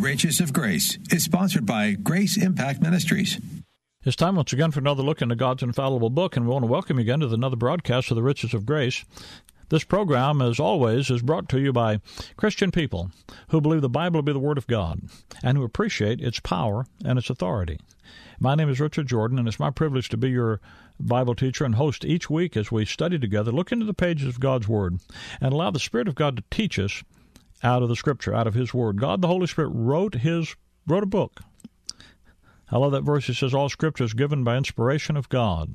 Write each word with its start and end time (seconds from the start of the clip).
Riches 0.00 0.40
of 0.40 0.54
Grace 0.54 0.96
is 1.12 1.24
sponsored 1.24 1.66
by 1.66 1.92
Grace 1.92 2.38
Impact 2.38 2.80
Ministries. 2.80 3.38
It's 4.02 4.16
time 4.16 4.36
once 4.36 4.50
again 4.50 4.70
for 4.70 4.80
another 4.80 5.02
look 5.02 5.20
into 5.20 5.36
God's 5.36 5.62
infallible 5.62 6.08
book, 6.08 6.36
and 6.36 6.46
we 6.46 6.52
want 6.52 6.62
to 6.62 6.70
welcome 6.70 6.96
you 6.96 7.02
again 7.02 7.20
to 7.20 7.28
another 7.28 7.54
broadcast 7.54 8.10
of 8.10 8.14
the 8.14 8.22
Riches 8.22 8.54
of 8.54 8.64
Grace. 8.64 9.04
This 9.68 9.84
program, 9.84 10.40
as 10.40 10.58
always, 10.58 11.10
is 11.10 11.20
brought 11.20 11.50
to 11.50 11.60
you 11.60 11.74
by 11.74 12.00
Christian 12.38 12.70
people 12.70 13.10
who 13.50 13.60
believe 13.60 13.82
the 13.82 13.90
Bible 13.90 14.20
to 14.20 14.22
be 14.22 14.32
the 14.32 14.38
Word 14.38 14.56
of 14.56 14.66
God 14.66 15.02
and 15.42 15.58
who 15.58 15.64
appreciate 15.64 16.22
its 16.22 16.40
power 16.40 16.86
and 17.04 17.18
its 17.18 17.28
authority. 17.28 17.78
My 18.38 18.54
name 18.54 18.70
is 18.70 18.80
Richard 18.80 19.06
Jordan, 19.06 19.38
and 19.38 19.46
it's 19.46 19.60
my 19.60 19.70
privilege 19.70 20.08
to 20.08 20.16
be 20.16 20.30
your 20.30 20.62
Bible 20.98 21.34
teacher 21.34 21.66
and 21.66 21.74
host 21.74 22.06
each 22.06 22.30
week 22.30 22.56
as 22.56 22.72
we 22.72 22.86
study 22.86 23.18
together, 23.18 23.52
look 23.52 23.70
into 23.70 23.84
the 23.84 23.92
pages 23.92 24.28
of 24.28 24.40
God's 24.40 24.66
Word, 24.66 24.98
and 25.42 25.52
allow 25.52 25.70
the 25.70 25.78
Spirit 25.78 26.08
of 26.08 26.14
God 26.14 26.38
to 26.38 26.44
teach 26.50 26.78
us 26.78 27.04
out 27.62 27.82
of 27.82 27.88
the 27.88 27.96
Scripture, 27.96 28.34
out 28.34 28.46
of 28.46 28.54
His 28.54 28.72
Word. 28.72 29.00
God, 29.00 29.20
the 29.20 29.28
Holy 29.28 29.46
Spirit, 29.46 29.70
wrote 29.70 30.14
His 30.14 30.56
wrote 30.86 31.02
a 31.02 31.06
book. 31.06 31.40
I 32.70 32.78
love 32.78 32.92
that 32.92 33.02
verse. 33.02 33.28
It 33.28 33.34
says, 33.34 33.52
"All 33.52 33.68
Scripture 33.68 34.04
is 34.04 34.14
given 34.14 34.44
by 34.44 34.56
inspiration 34.56 35.16
of 35.16 35.28
God." 35.28 35.74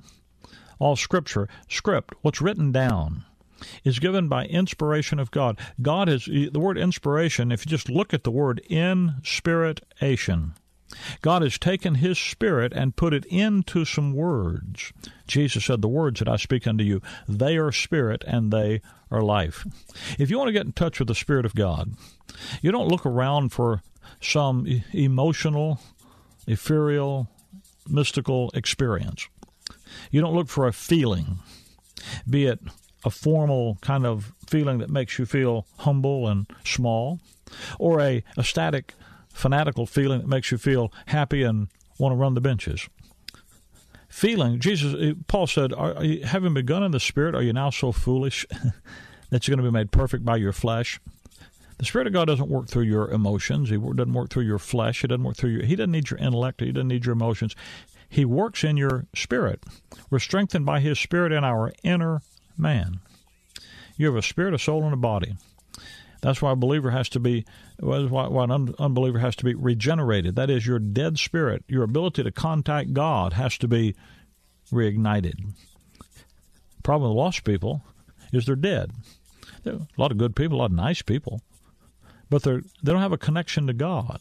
All 0.77 0.95
Scripture, 0.95 1.47
script, 1.69 2.13
what's 2.21 2.41
written 2.41 2.71
down, 2.73 3.23
is 3.85 3.99
given 3.99 4.27
by 4.27 4.45
inspiration 4.45 5.19
of 5.19 5.31
God. 5.31 5.57
God 5.81 6.09
is 6.09 6.25
the 6.25 6.59
word 6.59 6.77
inspiration. 6.77 7.51
If 7.51 7.65
you 7.65 7.69
just 7.69 7.89
look 7.89 8.13
at 8.13 8.25
the 8.25 8.31
word 8.31 8.59
inspiration, 8.69 10.53
God 11.21 11.41
has 11.41 11.57
taken 11.57 11.95
His 11.95 12.17
Spirit 12.17 12.73
and 12.73 12.95
put 12.95 13.13
it 13.13 13.25
into 13.25 13.85
some 13.85 14.13
words. 14.13 14.93
Jesus 15.27 15.65
said, 15.65 15.81
The 15.81 15.87
words 15.87 16.19
that 16.19 16.29
I 16.29 16.37
speak 16.37 16.67
unto 16.67 16.83
you, 16.83 17.01
they 17.27 17.57
are 17.57 17.71
spirit 17.71 18.23
and 18.27 18.51
they 18.51 18.81
are 19.11 19.21
life. 19.21 19.65
If 20.17 20.29
you 20.29 20.37
want 20.37 20.49
to 20.49 20.53
get 20.53 20.65
in 20.65 20.73
touch 20.73 20.99
with 20.99 21.07
the 21.07 21.15
Spirit 21.15 21.45
of 21.45 21.55
God, 21.55 21.91
you 22.61 22.71
don't 22.71 22.87
look 22.87 23.05
around 23.05 23.49
for 23.49 23.81
some 24.21 24.67
emotional, 24.93 25.79
ethereal, 26.47 27.27
mystical 27.87 28.51
experience. 28.53 29.27
You 30.11 30.21
don't 30.21 30.35
look 30.35 30.49
for 30.49 30.67
a 30.67 30.73
feeling, 30.73 31.39
be 32.29 32.45
it 32.45 32.59
a 33.03 33.09
formal 33.09 33.77
kind 33.81 34.05
of 34.05 34.33
feeling 34.47 34.79
that 34.79 34.89
makes 34.89 35.19
you 35.19 35.25
feel 35.25 35.67
humble 35.77 36.27
and 36.27 36.47
small, 36.63 37.19
or 37.79 38.01
a, 38.01 38.23
a 38.35 38.43
static 38.43 38.93
fanatical 39.35 39.85
feeling 39.85 40.21
that 40.21 40.27
makes 40.27 40.51
you 40.51 40.57
feel 40.57 40.91
happy 41.07 41.43
and 41.43 41.67
want 41.99 42.13
to 42.13 42.15
run 42.15 42.33
the 42.33 42.41
benches. 42.41 42.87
Feeling, 44.07 44.59
Jesus, 44.59 44.95
eh, 44.97 45.13
Paul 45.27 45.45
said, 45.45 45.73
are, 45.73 46.03
you, 46.03 46.25
having 46.25 46.53
begun 46.53 46.83
in 46.83 46.91
the 46.91 47.01
Spirit, 47.01 47.35
are 47.35 47.41
you 47.41 47.51
now 47.51 47.69
so 47.69 47.91
foolish 47.91 48.45
that 49.29 49.45
you're 49.45 49.55
going 49.55 49.65
to 49.65 49.69
be 49.69 49.73
made 49.73 49.91
perfect 49.91 50.23
by 50.23 50.37
your 50.37 50.53
flesh? 50.53 51.01
The 51.77 51.85
Spirit 51.85 52.07
of 52.07 52.13
God 52.13 52.25
doesn't 52.25 52.47
work 52.47 52.69
through 52.69 52.83
your 52.83 53.11
emotions. 53.11 53.69
He 53.69 53.77
doesn't 53.77 54.13
work 54.13 54.29
through 54.29 54.43
your 54.43 54.59
flesh. 54.59 55.01
He 55.01 55.07
doesn't 55.07 55.25
work 55.25 55.35
through 55.35 55.49
your. 55.49 55.65
He 55.65 55.75
doesn't 55.75 55.91
need 55.91 56.09
your 56.09 56.19
intellect. 56.19 56.61
He 56.61 56.71
doesn't 56.71 56.87
need 56.87 57.05
your 57.05 57.13
emotions. 57.13 57.53
He 58.07 58.23
works 58.23 58.63
in 58.63 58.77
your 58.77 59.07
spirit. 59.13 59.61
We're 60.09 60.19
strengthened 60.19 60.65
by 60.65 60.79
His 60.79 60.97
Spirit 60.97 61.33
in 61.33 61.43
our 61.43 61.73
inner 61.83 62.21
man. 62.57 63.01
You 63.97 64.05
have 64.05 64.15
a 64.15 64.21
spirit, 64.21 64.53
a 64.53 64.59
soul, 64.59 64.85
and 64.85 64.93
a 64.93 64.97
body. 64.97 65.35
That's 66.21 66.41
why 66.41 66.51
a 66.51 66.55
believer 66.55 66.91
has 66.91 67.09
to 67.09 67.19
be, 67.19 67.45
why, 67.79 68.27
why 68.27 68.43
an 68.43 68.73
unbeliever 68.79 69.19
has 69.19 69.35
to 69.37 69.45
be 69.45 69.53
regenerated. 69.53 70.35
That 70.35 70.49
is, 70.49 70.65
your 70.65 70.79
dead 70.79 71.19
spirit, 71.19 71.63
your 71.67 71.83
ability 71.83 72.23
to 72.23 72.31
contact 72.31 72.93
God 72.93 73.33
has 73.33 73.57
to 73.59 73.67
be 73.67 73.95
reignited. 74.71 75.53
Problem 76.83 77.11
with 77.11 77.17
lost 77.17 77.43
people 77.43 77.83
is 78.31 78.45
they're 78.45 78.55
dead. 78.55 78.91
They're 79.63 79.73
a 79.73 79.87
lot 79.97 80.11
of 80.11 80.17
good 80.17 80.35
people, 80.35 80.57
a 80.57 80.59
lot 80.59 80.71
of 80.71 80.77
nice 80.77 81.01
people, 81.01 81.41
but 82.29 82.43
they're 82.43 82.61
they 82.83 82.91
don't 82.91 83.01
have 83.01 83.11
a 83.11 83.17
connection 83.17 83.67
to 83.67 83.73
God. 83.73 84.19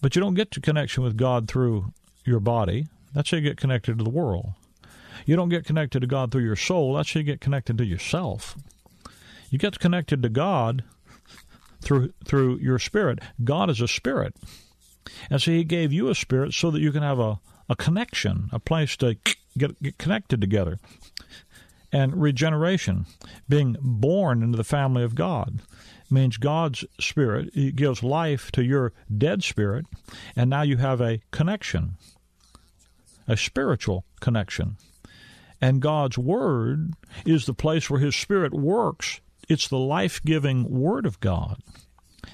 But 0.00 0.14
you 0.14 0.20
don't 0.20 0.34
get 0.34 0.50
to 0.52 0.60
connection 0.60 1.02
with 1.02 1.16
God 1.16 1.48
through 1.48 1.92
your 2.24 2.40
body. 2.40 2.86
That's 3.12 3.30
how 3.30 3.36
you 3.36 3.42
get 3.42 3.56
connected 3.56 3.98
to 3.98 4.04
the 4.04 4.10
world. 4.10 4.52
You 5.26 5.36
don't 5.36 5.48
get 5.48 5.66
connected 5.66 6.00
to 6.00 6.06
God 6.06 6.30
through 6.30 6.44
your 6.44 6.56
soul. 6.56 6.94
That's 6.94 7.12
how 7.12 7.18
you 7.18 7.24
get 7.24 7.40
connected 7.40 7.76
to 7.78 7.84
yourself. 7.84 8.56
You 9.50 9.58
get 9.58 9.78
connected 9.78 10.22
to 10.22 10.28
God 10.28 10.84
through 11.80 12.12
through 12.24 12.58
your 12.58 12.78
spirit. 12.78 13.20
God 13.42 13.68
is 13.68 13.80
a 13.80 13.88
spirit. 13.88 14.34
And 15.28 15.40
so 15.42 15.50
he 15.50 15.64
gave 15.64 15.92
you 15.92 16.08
a 16.08 16.14
spirit 16.14 16.54
so 16.54 16.70
that 16.70 16.80
you 16.80 16.92
can 16.92 17.02
have 17.02 17.18
a, 17.18 17.40
a 17.68 17.76
connection, 17.76 18.48
a 18.52 18.58
place 18.58 18.96
to 18.98 19.16
get, 19.56 19.82
get 19.82 19.98
connected 19.98 20.40
together. 20.40 20.78
And 21.92 22.22
regeneration, 22.22 23.06
being 23.48 23.76
born 23.80 24.42
into 24.42 24.56
the 24.56 24.64
family 24.64 25.02
of 25.02 25.16
God, 25.16 25.60
means 26.10 26.36
God's 26.36 26.84
spirit 27.00 27.52
gives 27.74 28.02
life 28.02 28.50
to 28.52 28.62
your 28.62 28.92
dead 29.16 29.42
spirit, 29.42 29.86
and 30.36 30.50
now 30.50 30.62
you 30.62 30.76
have 30.76 31.00
a 31.00 31.20
connection, 31.30 31.96
a 33.26 33.36
spiritual 33.36 34.04
connection. 34.20 34.76
And 35.60 35.82
God's 35.82 36.16
Word 36.16 36.94
is 37.24 37.46
the 37.46 37.54
place 37.54 37.90
where 37.90 38.00
His 38.00 38.16
Spirit 38.16 38.54
works 38.54 39.20
it's 39.50 39.66
the 39.66 39.76
life 39.76 40.22
giving 40.24 40.70
Word 40.70 41.04
of 41.04 41.18
God 41.18 41.60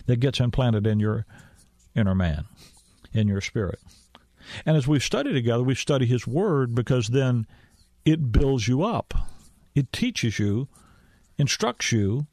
that 0.05 0.21
gets 0.21 0.39
implanted 0.39 0.87
in 0.87 1.01
your 1.01 1.25
inner 1.95 2.15
man, 2.15 2.45
in 3.15 3.27
your 3.27 3.41
spirit. 3.41 3.81
And 4.67 4.77
as 4.77 4.87
we 4.87 5.01
study 5.01 5.33
together, 5.33 5.63
we 5.63 5.75
study 5.75 6.05
His 6.05 6.27
Word 6.27 6.75
because 6.75 7.09
then 7.09 7.47
it 8.05 8.31
builds 8.31 8.69
you 8.69 8.85
up. 8.85 9.15
It 9.75 9.93
teaches 9.95 10.39
you, 10.39 10.69
instructs 11.39 11.91
you 11.91 12.27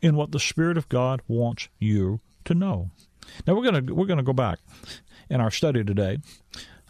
in 0.00 0.16
what 0.16 0.32
the 0.32 0.40
Spirit 0.40 0.78
of 0.78 0.88
God 0.88 1.20
wants 1.28 1.68
you 1.78 2.20
to 2.46 2.54
know. 2.54 2.90
Now 3.46 3.54
we're 3.54 3.70
gonna 3.70 3.92
we're 3.92 4.06
gonna 4.06 4.22
go 4.22 4.32
back 4.32 4.58
in 5.28 5.42
our 5.42 5.50
study 5.50 5.84
today 5.84 6.18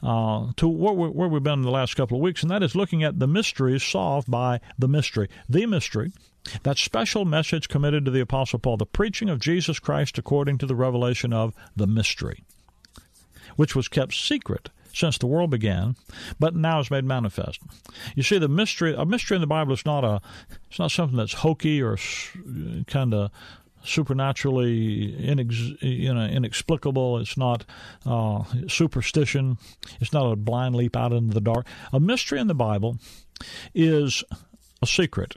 uh, 0.05 0.53
to 0.57 0.69
where, 0.69 0.95
we, 0.95 1.09
where 1.09 1.29
we've 1.29 1.43
been 1.43 1.55
in 1.55 1.63
the 1.63 1.71
last 1.71 1.97
couple 1.97 2.17
of 2.17 2.23
weeks, 2.23 2.43
and 2.43 2.51
that 2.51 2.63
is 2.63 2.77
looking 2.77 3.03
at 3.03 3.19
the 3.19 3.27
mysteries 3.27 3.83
solved 3.83 4.31
by 4.31 4.61
the 4.79 4.89
mystery. 4.89 5.29
The 5.49 5.67
mystery 5.67 6.13
that 6.63 6.79
special 6.79 7.25
message 7.25 7.69
committed 7.69 8.05
to 8.05 8.11
the 8.11 8.21
Apostle 8.21 8.59
Paul, 8.59 8.77
the 8.77 8.87
preaching 8.87 9.29
of 9.29 9.41
Jesus 9.41 9.79
Christ 9.79 10.19
according 10.19 10.59
to 10.59 10.67
the 10.67 10.75
revelation 10.75 11.33
of 11.33 11.55
the 11.77 11.87
mystery, 11.87 12.45
which 13.57 13.77
was 13.77 13.89
kept 13.89 14.15
secret 14.15 14.71
since 14.93 15.19
the 15.19 15.27
world 15.27 15.51
began, 15.51 15.97
but 16.39 16.55
now 16.55 16.81
is 16.81 16.91
made 16.91 17.05
manifest. 17.05 17.61
You 18.15 18.23
see, 18.23 18.39
the 18.39 18.49
mystery, 18.49 18.95
a 18.95 19.05
mystery 19.07 19.37
in 19.37 19.41
the 19.41 19.47
Bible 19.47 19.73
is 19.73 19.87
not 19.87 20.05
a, 20.05 20.21
it's 20.69 20.79
not 20.79 20.91
something 20.91 21.17
that's 21.17 21.35
hokey 21.35 21.83
or 21.83 21.97
kind 22.87 23.15
of 23.15 23.31
supernaturally 23.83 25.13
inex, 25.19 25.81
you 25.81 26.13
know, 26.13 26.27
inexplicable. 26.27 27.19
It's 27.19 27.37
not 27.37 27.65
uh, 28.05 28.45
superstition. 28.69 29.59
It's 30.01 30.13
not 30.13 30.31
a 30.31 30.37
blind 30.37 30.75
leap 30.75 30.97
out 30.97 31.13
into 31.13 31.35
the 31.35 31.41
dark. 31.41 31.67
A 31.93 32.01
mystery 32.01 32.41
in 32.41 32.47
the 32.47 32.55
Bible 32.55 32.99
is 33.75 34.23
a 34.83 34.87
secret 34.87 35.37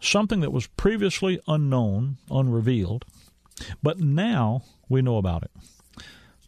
something 0.00 0.40
that 0.40 0.52
was 0.52 0.66
previously 0.66 1.40
unknown, 1.46 2.18
unrevealed, 2.30 3.04
but 3.82 4.00
now 4.00 4.62
we 4.88 5.02
know 5.02 5.16
about 5.16 5.42
it. 5.42 5.50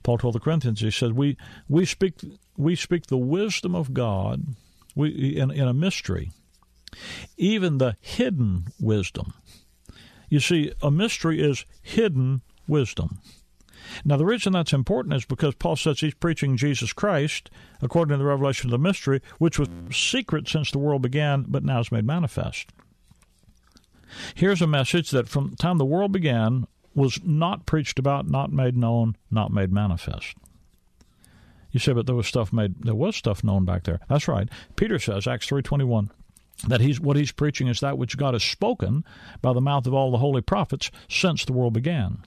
Paul 0.03 0.19
told 0.19 0.35
the 0.35 0.41
Corinthians, 0.41 0.81
he 0.81 0.91
said, 0.91 1.13
"We 1.13 1.37
we 1.69 1.85
speak 1.85 2.15
we 2.57 2.75
speak 2.75 3.07
the 3.07 3.17
wisdom 3.17 3.75
of 3.75 3.95
God, 3.95 4.55
we 4.95 5.11
in, 5.11 5.51
in 5.51 5.69
a 5.69 5.75
mystery, 5.75 6.33
even 7.37 7.79
the 7.79 7.97
hidden 8.01 8.69
wisdom." 8.81 9.35
You 10.29 10.41
see, 10.41 10.73
a 10.83 10.91
mystery 10.91 11.41
is 11.41 11.65
hidden 11.83 12.43
wisdom. 12.67 13.21
Now, 14.05 14.17
the 14.17 14.27
reason 14.27 14.53
that's 14.53 14.73
important 14.73 15.15
is 15.15 15.25
because 15.25 15.55
Paul 15.55 15.77
says 15.77 16.01
he's 16.01 16.15
preaching 16.15 16.57
Jesus 16.57 16.93
Christ 16.93 17.51
according 17.81 18.13
to 18.13 18.19
the 18.19 18.25
revelation 18.29 18.69
of 18.69 18.73
the 18.73 18.79
mystery, 18.79 19.23
which 19.39 19.59
was 19.59 19.69
secret 19.91 20.49
since 20.49 20.71
the 20.71 20.79
world 20.79 21.03
began, 21.03 21.47
but 21.49 21.65
now 21.65 21.81
is 21.81 21.91
made 21.91 22.05
manifest. 22.05 22.73
Here's 24.35 24.63
a 24.63 24.67
message 24.67 25.11
that 25.11 25.29
from 25.29 25.51
the 25.51 25.57
time 25.57 25.79
the 25.79 25.85
world 25.85 26.13
began 26.13 26.67
was 26.95 27.21
not 27.25 27.67
preached 27.67 27.99
about, 27.99 28.29
not 28.29 28.53
made 28.53 28.77
known, 28.77 29.17
not 29.31 29.53
made 29.53 29.73
manifest. 29.73 30.37
You 31.71 31.81
say, 31.81 31.93
but 31.93 32.06
there 32.06 32.15
was 32.15 32.27
stuff 32.27 32.53
made. 32.53 32.82
There 32.82 32.94
was 32.94 33.15
stuff 33.15 33.44
known 33.44 33.65
back 33.65 33.85
there. 33.85 34.00
That's 34.09 34.27
right. 34.27 34.49
Peter 34.75 34.99
says, 34.99 35.27
Acts 35.27 35.47
three 35.47 35.62
twenty 35.62 35.85
one, 35.85 36.11
that 36.67 36.81
he's 36.81 36.99
what 36.99 37.17
he's 37.17 37.31
preaching 37.31 37.69
is 37.69 37.81
that 37.81 37.99
which 37.99 38.17
God 38.17 38.35
has 38.35 38.43
spoken 38.43 39.05
by 39.43 39.53
the 39.53 39.61
mouth 39.61 39.87
of 39.87 39.94
all 39.94 40.11
the 40.11 40.19
holy 40.19 40.41
prophets 40.41 40.91
since 41.09 41.44
the 41.44 41.53
world 41.53 41.75
began. 41.75 42.25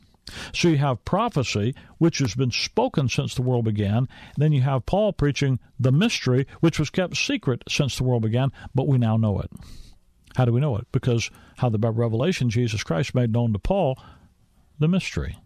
So 0.54 0.70
you 0.70 0.78
have 0.78 1.04
prophecy, 1.04 1.76
which 1.98 2.20
has 2.20 2.36
been 2.36 2.52
spoken 2.52 3.10
since 3.10 3.34
the 3.34 3.42
world 3.42 3.66
began. 3.66 4.08
Then 4.38 4.54
you 4.54 4.62
have 4.62 4.86
Paul 4.86 5.12
preaching 5.12 5.60
the 5.80 5.92
mystery, 5.92 6.46
which 6.60 6.80
was 6.80 6.92
kept 6.92 7.18
secret 7.18 7.64
since 7.68 7.98
the 7.98 8.04
world 8.04 8.22
began, 8.22 8.52
but 8.76 8.88
we 8.88 9.00
now 9.00 9.18
know 9.18 9.40
it. 9.40 9.50
How 10.36 10.46
do 10.46 10.54
we 10.54 10.62
know 10.62 10.78
it? 10.78 10.88
Because 10.92 11.30
how 11.58 11.70
the 11.70 11.78
revelation 11.78 12.50
Jesus 12.50 12.84
Christ 12.84 13.16
made 13.16 13.32
known 13.32 13.54
to 13.54 13.60
Paul 13.60 13.98
the 14.80 14.88
mystery, 14.88 15.38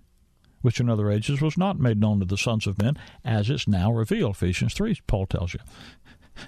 which 0.61 0.79
in 0.79 0.89
other 0.89 1.11
ages 1.11 1.41
was 1.41 1.57
not 1.57 1.79
made 1.79 1.99
known 1.99 2.19
to 2.19 2.25
the 2.25 2.37
sons 2.37 2.67
of 2.67 2.81
men, 2.81 2.97
as 3.23 3.49
it's 3.49 3.67
now 3.67 3.91
revealed. 3.91 4.35
Ephesians 4.35 4.73
three, 4.73 4.99
Paul 5.07 5.25
tells 5.25 5.53
you. 5.53 5.59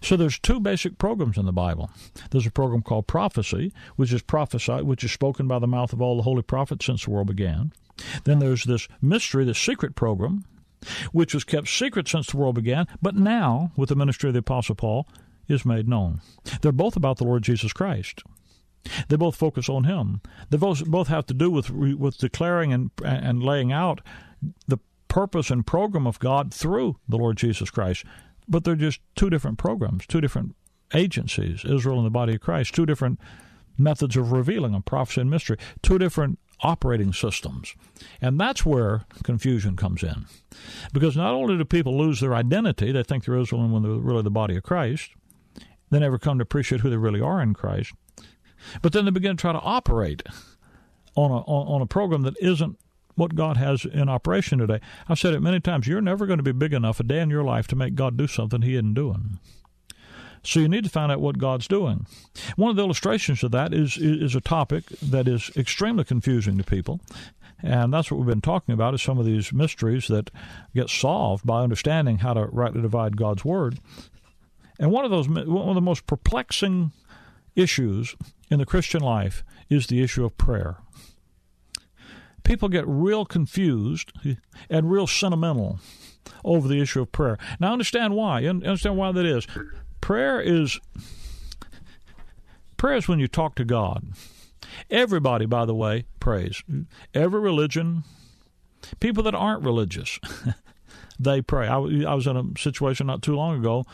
So 0.02 0.18
there's 0.18 0.38
two 0.38 0.60
basic 0.60 0.98
programs 0.98 1.38
in 1.38 1.46
the 1.46 1.54
Bible. 1.54 1.90
There's 2.32 2.46
a 2.46 2.52
program 2.52 2.82
called 2.82 3.08
prophecy, 3.08 3.72
which 3.96 4.12
is 4.12 4.22
prophesied, 4.22 4.84
which 4.84 5.04
is 5.04 5.12
spoken 5.12 5.48
by 5.48 5.60
the 5.60 5.68
mouth 5.68 5.94
of 5.94 6.02
all 6.02 6.18
the 6.18 6.24
holy 6.24 6.42
prophets 6.42 6.86
since 6.86 7.06
the 7.06 7.12
world 7.12 7.28
began. 7.28 7.72
Then 8.26 8.40
there's 8.40 8.66
this 8.66 8.88
mystery, 9.02 9.46
the 9.46 9.56
secret 9.56 9.96
program, 9.96 10.46
which 11.12 11.34
was 11.34 11.44
kept 11.44 11.70
secret 11.70 12.08
since 12.08 12.28
the 12.28 12.38
world 12.38 12.56
began, 12.56 12.86
but 13.02 13.16
now, 13.16 13.72
with 13.76 13.90
the 13.90 13.96
ministry 13.96 14.30
of 14.30 14.34
the 14.34 14.40
Apostle 14.40 14.76
Paul, 14.76 15.08
is 15.48 15.66
made 15.66 15.88
known. 15.88 16.22
They're 16.62 16.72
both 16.72 16.96
about 16.96 17.18
the 17.18 17.24
Lord 17.24 17.44
Jesus 17.44 17.74
Christ. 17.74 18.24
They 19.10 19.16
both 19.16 19.36
focus 19.36 19.70
on 19.70 19.84
Him. 19.84 20.22
They 20.50 20.58
both 20.58 20.86
both 20.86 21.08
have 21.08 21.26
to 21.28 21.34
do 21.34 21.52
with 21.52 21.70
with 21.70 22.18
declaring 22.18 22.72
and 22.72 22.92
and 23.04 23.44
laying 23.44 23.72
out 23.72 24.02
the 24.68 24.78
purpose 25.08 25.50
and 25.50 25.66
program 25.66 26.08
of 26.08 26.20
God 26.20 26.54
through 26.54 26.98
the 27.08 27.18
Lord 27.18 27.38
Jesus 27.38 27.70
Christ. 27.70 28.06
But 28.48 28.64
they're 28.64 28.76
just 28.76 29.02
two 29.16 29.30
different 29.30 29.58
programs, 29.58 30.06
two 30.06 30.22
different 30.22 30.56
agencies, 30.94 31.66
Israel 31.66 31.98
and 31.98 32.06
the 32.06 32.12
body 32.12 32.36
of 32.36 32.42
Christ, 32.42 32.74
two 32.74 32.86
different 32.86 33.20
methods 33.78 34.16
of 34.16 34.32
revealing 34.32 34.74
a 34.74 34.82
prophecy 34.82 35.22
and 35.22 35.30
mystery, 35.30 35.58
two 35.82 35.98
different 35.98 36.40
operating 36.62 37.14
systems. 37.14 37.76
And 38.22 38.40
that's 38.40 38.66
where 38.66 39.06
confusion 39.24 39.76
comes 39.76 40.02
in. 40.02 40.26
Because 40.94 41.16
not 41.16 41.34
only 41.34 41.58
do 41.58 41.66
people 41.66 41.98
lose 41.98 42.20
their 42.20 42.34
identity, 42.34 42.92
they 42.92 43.04
think 43.04 43.26
they're 43.26 43.38
Israel 43.38 43.68
when 43.68 43.84
they're 43.84 43.92
really 43.92 44.24
the 44.24 44.32
body 44.32 44.56
of 44.56 44.64
Christ, 44.64 45.12
they 45.90 46.00
never 46.00 46.18
come 46.18 46.38
to 46.38 46.44
appreciate 46.44 46.82
who 46.82 46.90
they 46.90 46.98
really 46.98 47.22
are 47.22 47.42
in 47.42 47.54
Christ. 47.54 47.94
But 48.82 48.94
then 48.94 49.06
they 49.06 49.12
begin 49.12 49.38
to 49.38 49.42
try 49.42 49.54
to 49.54 49.60
operate 49.60 50.24
on 51.16 51.32
a, 51.32 51.38
on 51.38 51.82
a 51.82 51.86
program 51.86 52.24
that 52.24 52.38
isn't 52.42 52.78
what 53.16 53.36
God 53.36 53.58
has 53.58 53.84
in 53.84 54.10
operation 54.10 54.60
today. 54.60 54.80
I've 55.08 55.20
said 55.20 55.34
it 55.34 55.42
many 55.42 55.60
times. 55.60 55.88
You're 55.88 56.02
never 56.02 56.26
going 56.26 56.38
to 56.38 56.44
be 56.44 56.52
big 56.52 56.74
enough 56.74 57.00
a 57.00 57.04
day 57.04 57.20
in 57.20 57.30
your 57.30 57.44
life 57.44 57.68
to 57.68 57.76
make 57.76 57.96
God 57.96 58.16
do 58.16 58.28
something 58.28 58.62
He 58.62 58.76
isn't 58.76 58.94
doing. 58.94 59.40
So 60.44 60.60
you 60.60 60.70
need 60.70 60.84
to 60.84 60.90
find 60.90 61.12
out 61.12 61.20
what 61.20 61.40
God's 61.40 61.68
doing. 61.68 62.06
One 62.56 62.70
of 62.70 62.76
the 62.76 62.84
illustrations 62.84 63.44
of 63.44 63.52
that 63.52 63.74
is 63.74 63.98
is 63.98 64.36
a 64.36 64.42
topic 64.42 64.88
that 65.02 65.28
is 65.28 65.52
extremely 65.58 66.04
confusing 66.04 66.58
to 66.58 66.64
people. 66.64 67.02
And 67.64 67.92
that's 67.92 68.12
what 68.12 68.18
we've 68.18 68.28
been 68.28 68.40
talking 68.40 68.74
about 68.74 68.94
is 68.94 69.02
some 69.02 69.18
of 69.18 69.26
these 69.26 69.52
mysteries 69.52 70.08
that 70.10 70.30
get 70.76 70.90
solved 70.90 71.46
by 71.46 71.64
understanding 71.64 72.20
how 72.20 72.36
to 72.36 72.46
rightly 72.46 72.82
divide 72.82 73.18
God's 73.18 73.44
word. 73.44 73.80
And 74.80 74.92
one 74.92 75.06
of 75.06 75.12
those 75.12 75.28
one 75.28 75.70
of 75.70 75.76
the 75.76 75.82
most 75.82 76.06
perplexing 76.06 76.92
issues 77.56 78.16
in 78.50 78.60
the 78.60 78.66
Christian 78.66 79.02
life 79.02 79.44
is 79.70 79.88
the 79.88 80.02
issue 80.02 80.24
of 80.24 80.38
prayer. 80.38 80.78
People 82.44 82.70
get 82.70 82.88
real 82.88 83.26
confused 83.26 84.14
and 84.70 84.90
real 84.90 85.08
sentimental 85.08 85.80
over 86.46 86.68
the 86.68 86.80
issue 86.80 87.02
of 87.02 87.12
prayer. 87.12 87.38
Now 87.60 87.74
understand 87.74 88.16
why. 88.16 88.46
Understand 88.46 88.98
why 88.98 89.12
that 89.12 89.26
is. 89.26 89.48
Prayer 90.00 90.40
is 90.40 90.80
prayer 92.78 92.96
is 92.96 93.08
when 93.08 93.20
you 93.20 93.28
talk 93.28 93.56
to 93.56 93.66
God. 93.66 94.14
Everybody, 94.90 95.46
by 95.46 95.66
the 95.66 95.76
way, 95.76 96.06
prays. 96.20 96.64
Every 97.14 97.40
religion, 97.40 98.04
people 99.00 99.24
that 99.24 99.36
aren't 99.36 99.64
religious, 99.64 100.20
they 101.20 101.42
pray. 101.42 101.68
I, 101.68 101.78
I 101.78 102.14
was 102.14 102.28
in 102.28 102.38
a 102.38 102.60
situation 102.60 103.08
not 103.08 103.22
too 103.22 103.36
long 103.36 103.58
ago 103.60 103.86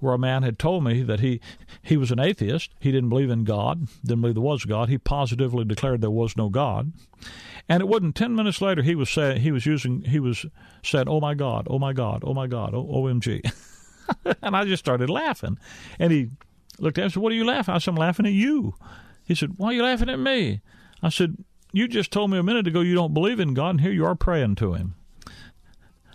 where 0.00 0.14
a 0.14 0.18
man 0.18 0.42
had 0.42 0.58
told 0.58 0.84
me 0.84 1.02
that 1.02 1.20
he 1.20 1.40
he 1.82 1.96
was 1.96 2.10
an 2.10 2.20
atheist. 2.20 2.72
He 2.80 2.90
didn't 2.90 3.10
believe 3.10 3.30
in 3.30 3.44
God, 3.44 3.86
didn't 4.04 4.22
believe 4.22 4.34
there 4.34 4.42
was 4.42 4.64
God. 4.64 4.88
He 4.88 4.98
positively 4.98 5.64
declared 5.64 6.00
there 6.00 6.10
was 6.10 6.36
no 6.36 6.48
God. 6.48 6.92
And 7.68 7.80
it 7.80 7.86
wasn't 7.86 8.16
ten 8.16 8.34
minutes 8.34 8.60
later 8.60 8.82
he 8.82 8.94
was 8.94 9.10
saying 9.10 9.40
he 9.40 9.52
was 9.52 9.66
using 9.66 10.02
he 10.02 10.20
was 10.20 10.46
said, 10.82 11.08
"Oh 11.08 11.20
my 11.20 11.34
God, 11.34 11.66
oh 11.70 11.78
my 11.78 11.92
God, 11.92 12.22
oh 12.26 12.34
my 12.34 12.46
God, 12.46 12.74
oh, 12.74 12.84
OMG." 12.84 13.42
and 14.42 14.56
I 14.56 14.64
just 14.64 14.84
started 14.84 15.10
laughing. 15.10 15.58
And 15.98 16.12
he 16.12 16.30
looked 16.78 16.98
at 16.98 17.02
me 17.02 17.04
and 17.04 17.12
said, 17.12 17.22
What 17.22 17.32
are 17.32 17.36
you 17.36 17.44
laughing? 17.44 17.74
I 17.74 17.78
said, 17.78 17.92
I'm 17.92 17.96
laughing 17.96 18.26
at 18.26 18.32
you. 18.32 18.74
He 19.24 19.34
said, 19.34 19.54
Why 19.56 19.68
are 19.68 19.72
you 19.72 19.82
laughing 19.82 20.08
at 20.08 20.18
me? 20.18 20.60
I 21.02 21.08
said, 21.08 21.36
You 21.72 21.88
just 21.88 22.10
told 22.10 22.30
me 22.30 22.38
a 22.38 22.42
minute 22.42 22.66
ago 22.66 22.80
you 22.80 22.94
don't 22.94 23.14
believe 23.14 23.40
in 23.40 23.54
God, 23.54 23.70
and 23.70 23.80
here 23.80 23.92
you 23.92 24.04
are 24.04 24.14
praying 24.14 24.56
to 24.56 24.74
Him. 24.74 24.94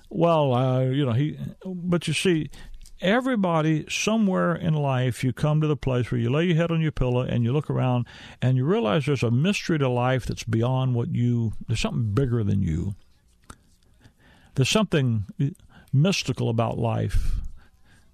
Well, 0.09 0.53
uh, 0.53 0.81
you 0.81 1.05
know, 1.05 1.11
he, 1.11 1.37
but 1.65 2.07
you 2.07 2.13
see, 2.13 2.49
everybody 3.05 3.85
somewhere 3.87 4.55
in 4.55 4.73
life 4.73 5.23
you 5.23 5.31
come 5.31 5.61
to 5.61 5.67
the 5.67 5.77
place 5.77 6.11
where 6.11 6.19
you 6.19 6.29
lay 6.29 6.45
your 6.45 6.55
head 6.55 6.71
on 6.71 6.81
your 6.81 6.91
pillow 6.91 7.21
and 7.21 7.43
you 7.43 7.53
look 7.53 7.69
around 7.69 8.07
and 8.41 8.57
you 8.57 8.65
realize 8.65 9.05
there's 9.05 9.21
a 9.21 9.29
mystery 9.29 9.77
to 9.77 9.87
life 9.87 10.25
that's 10.25 10.43
beyond 10.43 10.95
what 10.95 11.13
you 11.13 11.53
there's 11.67 11.79
something 11.79 12.13
bigger 12.13 12.43
than 12.43 12.63
you. 12.63 12.95
There's 14.55 14.69
something 14.69 15.25
mystical 15.93 16.49
about 16.49 16.79
life. 16.79 17.35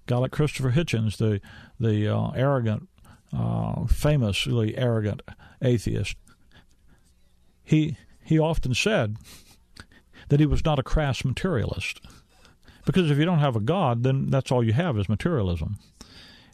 Guy 0.06 0.18
like 0.18 0.30
Christopher 0.30 0.72
Hitchens, 0.72 1.16
the 1.16 1.40
the 1.80 2.08
uh, 2.08 2.30
arrogant, 2.32 2.88
uh, 3.32 3.86
famously 3.86 4.76
arrogant 4.76 5.22
atheist, 5.62 6.16
he 7.64 7.96
he 8.22 8.38
often 8.38 8.74
said 8.74 9.16
that 10.28 10.40
he 10.40 10.46
was 10.46 10.64
not 10.64 10.78
a 10.78 10.82
crass 10.82 11.24
materialist, 11.24 12.00
because 12.84 13.10
if 13.10 13.18
you 13.18 13.24
don't 13.24 13.38
have 13.38 13.56
a 13.56 13.60
God, 13.60 14.02
then 14.02 14.26
that's 14.26 14.50
all 14.50 14.64
you 14.64 14.72
have 14.72 14.98
is 14.98 15.08
materialism. 15.08 15.78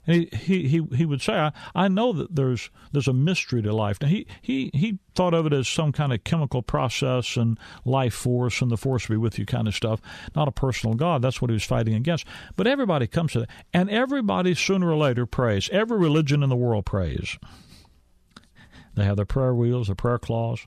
And 0.09 0.33
he, 0.33 0.67
he, 0.67 0.83
he, 0.97 1.05
would 1.05 1.21
say, 1.21 1.35
I, 1.35 1.53
I 1.75 1.89
know 1.89 2.15
that 2.15 2.35
there's 2.35 2.71
there's 2.93 3.09
a 3.09 3.13
mystery 3.13 3.61
to 3.61 3.75
life. 3.75 4.01
Now 4.01 4.09
he, 4.09 4.27
he 4.41 4.71
he 4.73 4.99
thought 5.15 5.35
of 5.35 5.45
it 5.45 5.53
as 5.53 5.69
some 5.69 5.93
kind 5.93 6.15
of 6.15 6.25
chemical 6.25 6.63
process 6.63 7.37
and 7.37 7.59
life 7.85 8.15
force 8.15 8.63
and 8.63 8.71
the 8.71 8.79
force 8.79 9.07
be 9.07 9.19
with 9.19 9.39
you 9.39 9.45
kind 9.45 9.69
of 9.69 9.75
stuff, 9.75 10.01
not 10.35 10.49
a 10.49 10.53
personal 10.53 10.95
God. 10.95 11.21
That's 11.21 11.43
what 11.43 11.51
he 11.51 11.55
was 11.55 11.65
fighting 11.65 11.95
against. 11.95 12.25
But 12.57 12.67
everybody 12.67 13.07
comes 13.07 13.33
to 13.33 13.41
that. 13.41 13.51
And 13.75 13.91
everybody 13.91 14.55
sooner 14.55 14.89
or 14.89 14.97
later 14.97 15.27
prays. 15.27 15.69
Every 15.71 15.99
religion 15.99 16.43
in 16.43 16.49
the 16.49 16.57
world 16.57 16.87
prays. 16.87 17.37
They 18.95 19.05
have 19.05 19.17
their 19.17 19.27
prayer 19.27 19.55
wheels, 19.55 19.89
their 19.89 19.95
prayer 19.95 20.19
claws. 20.19 20.67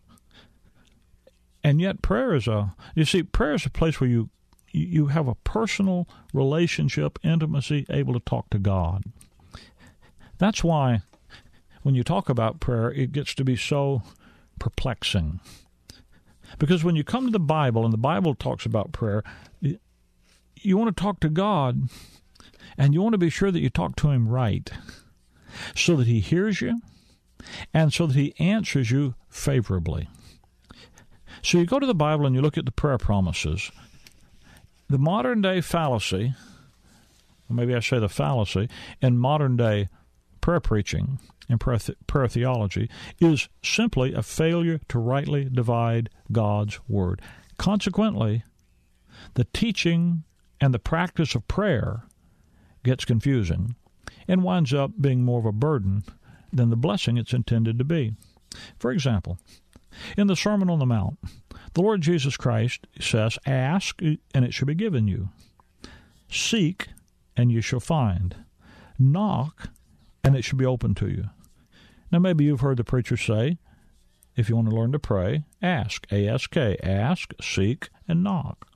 And 1.63 1.81
yet 1.81 2.03
prayer 2.03 2.35
is 2.35 2.47
a 2.47 2.75
you 2.93 3.05
see, 3.05 3.23
prayer 3.23 3.55
is 3.55 3.65
a 3.65 3.71
place 3.71 3.99
where 3.99 4.09
you 4.09 4.29
you 4.71 5.07
have 5.07 5.27
a 5.27 5.35
personal 5.35 6.07
relationship, 6.33 7.19
intimacy, 7.23 7.85
able 7.89 8.13
to 8.13 8.19
talk 8.19 8.50
to 8.50 8.59
God. 8.59 9.03
That's 10.38 10.63
why 10.63 11.01
when 11.83 11.95
you 11.95 12.03
talk 12.03 12.29
about 12.29 12.59
prayer, 12.59 12.91
it 12.91 13.12
gets 13.12 13.33
to 13.35 13.44
be 13.44 13.56
so 13.56 14.03
perplexing. 14.59 15.39
Because 16.59 16.83
when 16.83 16.95
you 16.95 17.03
come 17.03 17.25
to 17.25 17.31
the 17.31 17.39
Bible 17.39 17.83
and 17.83 17.94
the 17.94 17.97
Bible 17.97 18.35
talks 18.35 18.65
about 18.65 18.91
prayer, 18.91 19.23
you 19.59 20.77
want 20.77 20.95
to 20.95 21.01
talk 21.01 21.19
to 21.21 21.29
God 21.29 21.89
and 22.77 22.94
you 22.94 23.01
want 23.01 23.13
to 23.13 23.17
be 23.17 23.29
sure 23.29 23.51
that 23.51 23.62
you 23.62 23.69
talk 23.69 23.95
to 23.97 24.09
Him 24.09 24.27
right 24.27 24.69
so 25.75 25.95
that 25.95 26.07
He 26.07 26.19
hears 26.19 26.62
you 26.62 26.81
and 27.74 27.94
so 27.94 28.06
that 28.06 28.15
He 28.15 28.35
answers 28.39 28.91
you 28.91 29.15
favorably. 29.29 30.09
So 31.41 31.57
you 31.57 31.65
go 31.65 31.79
to 31.79 31.88
the 31.88 31.95
Bible 31.95 32.25
and 32.25 32.35
you 32.35 32.41
look 32.41 32.57
at 32.57 32.65
the 32.65 32.71
prayer 32.71 32.97
promises. 32.97 33.71
The 34.91 34.99
modern 34.99 35.41
day 35.41 35.62
fallacy, 35.62 36.33
or 37.50 37.55
maybe 37.55 37.74
I 37.74 37.79
say 37.79 37.98
the 37.98 38.10
fallacy, 38.10 38.67
in 39.01 39.17
modern 39.17 39.55
day 39.55 39.88
prayer 40.41 40.60
preaching 40.60 41.17
and 41.48 41.62
prayer, 41.62 41.79
th- 41.79 41.98
prayer 42.07 42.27
theology 42.27 42.89
is 43.17 43.48
simply 43.63 44.12
a 44.12 44.21
failure 44.21 44.81
to 44.89 45.00
rightly 45.00 45.45
divide 45.45 46.10
God's 46.33 46.81
Word. 46.89 47.21
Consequently, 47.57 48.43
the 49.36 49.45
teaching 49.53 50.25
and 50.60 50.74
the 50.74 50.79
practice 50.79 51.36
of 51.36 51.48
prayer 51.48 52.03
gets 52.83 53.05
confusing 53.05 53.77
and 54.27 54.43
winds 54.43 54.74
up 54.74 54.91
being 55.00 55.24
more 55.24 55.39
of 55.39 55.45
a 55.45 55.53
burden 55.53 56.03
than 56.51 56.69
the 56.69 56.75
blessing 56.75 57.15
it's 57.15 57.31
intended 57.31 57.77
to 57.77 57.86
be. 57.86 58.13
For 58.77 58.91
example, 58.91 59.38
in 60.17 60.27
the 60.27 60.36
Sermon 60.36 60.69
on 60.69 60.79
the 60.79 60.86
Mount, 60.86 61.17
the 61.73 61.81
Lord 61.81 62.01
Jesus 62.01 62.37
Christ 62.37 62.87
says, 62.99 63.37
Ask, 63.45 64.01
and 64.01 64.45
it 64.45 64.53
shall 64.53 64.65
be 64.65 64.75
given 64.75 65.07
you. 65.07 65.29
Seek, 66.29 66.89
and 67.35 67.51
you 67.51 67.61
shall 67.61 67.79
find. 67.79 68.35
Knock, 68.99 69.69
and 70.23 70.35
it 70.35 70.43
shall 70.43 70.59
be 70.59 70.65
open 70.65 70.95
to 70.95 71.09
you. 71.09 71.25
Now, 72.11 72.19
maybe 72.19 72.43
you've 72.43 72.61
heard 72.61 72.77
the 72.77 72.83
preacher 72.83 73.15
say, 73.17 73.57
if 74.35 74.49
you 74.49 74.55
want 74.55 74.69
to 74.69 74.75
learn 74.75 74.91
to 74.93 74.99
pray, 74.99 75.43
ask. 75.61 76.07
A-S-K. 76.11 76.77
Ask, 76.81 77.33
seek, 77.41 77.89
and 78.07 78.23
knock. 78.23 78.67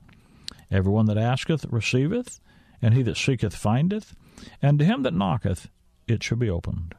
Everyone 0.70 1.06
that 1.06 1.18
asketh 1.18 1.64
receiveth, 1.70 2.40
and 2.82 2.94
he 2.94 3.02
that 3.02 3.16
seeketh 3.16 3.54
findeth, 3.54 4.14
and 4.60 4.78
to 4.78 4.84
him 4.84 5.02
that 5.02 5.14
knocketh 5.14 5.68
it 6.06 6.22
shall 6.22 6.38
be 6.38 6.50
opened. 6.50 6.94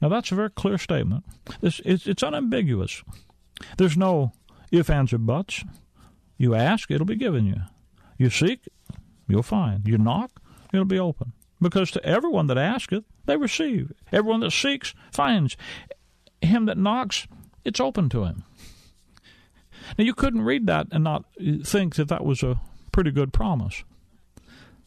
Now, 0.00 0.08
that's 0.08 0.32
a 0.32 0.34
very 0.34 0.50
clear 0.50 0.78
statement. 0.78 1.24
It's, 1.62 1.80
it's, 1.84 2.06
it's 2.06 2.22
unambiguous. 2.22 3.02
There's 3.76 3.96
no 3.96 4.32
if, 4.70 4.90
or 4.90 5.18
buts. 5.18 5.64
You 6.36 6.54
ask, 6.54 6.90
it'll 6.90 7.06
be 7.06 7.16
given 7.16 7.46
you. 7.46 7.62
You 8.18 8.30
seek, 8.30 8.68
you'll 9.28 9.42
find. 9.42 9.86
You 9.86 9.98
knock, 9.98 10.40
it'll 10.72 10.84
be 10.84 10.98
open. 10.98 11.32
Because 11.60 11.90
to 11.90 12.04
everyone 12.04 12.46
that 12.46 12.56
asketh, 12.56 13.04
they 13.26 13.36
receive. 13.36 13.92
Everyone 14.12 14.40
that 14.40 14.52
seeks 14.52 14.94
finds. 15.12 15.56
Him 16.40 16.64
that 16.66 16.78
knocks, 16.78 17.26
it's 17.64 17.80
open 17.80 18.08
to 18.10 18.24
him. 18.24 18.44
Now, 19.98 20.04
you 20.04 20.14
couldn't 20.14 20.42
read 20.42 20.66
that 20.66 20.86
and 20.90 21.04
not 21.04 21.24
think 21.64 21.96
that 21.96 22.08
that 22.08 22.24
was 22.24 22.42
a 22.42 22.60
pretty 22.92 23.10
good 23.10 23.32
promise. 23.32 23.84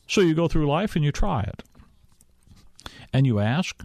So 0.08 0.22
you 0.22 0.34
go 0.34 0.48
through 0.48 0.68
life 0.68 0.96
and 0.96 1.06
you 1.06 1.12
try 1.12 1.42
it. 1.42 1.64
And 3.12 3.28
you 3.28 3.40
ask, 3.40 3.84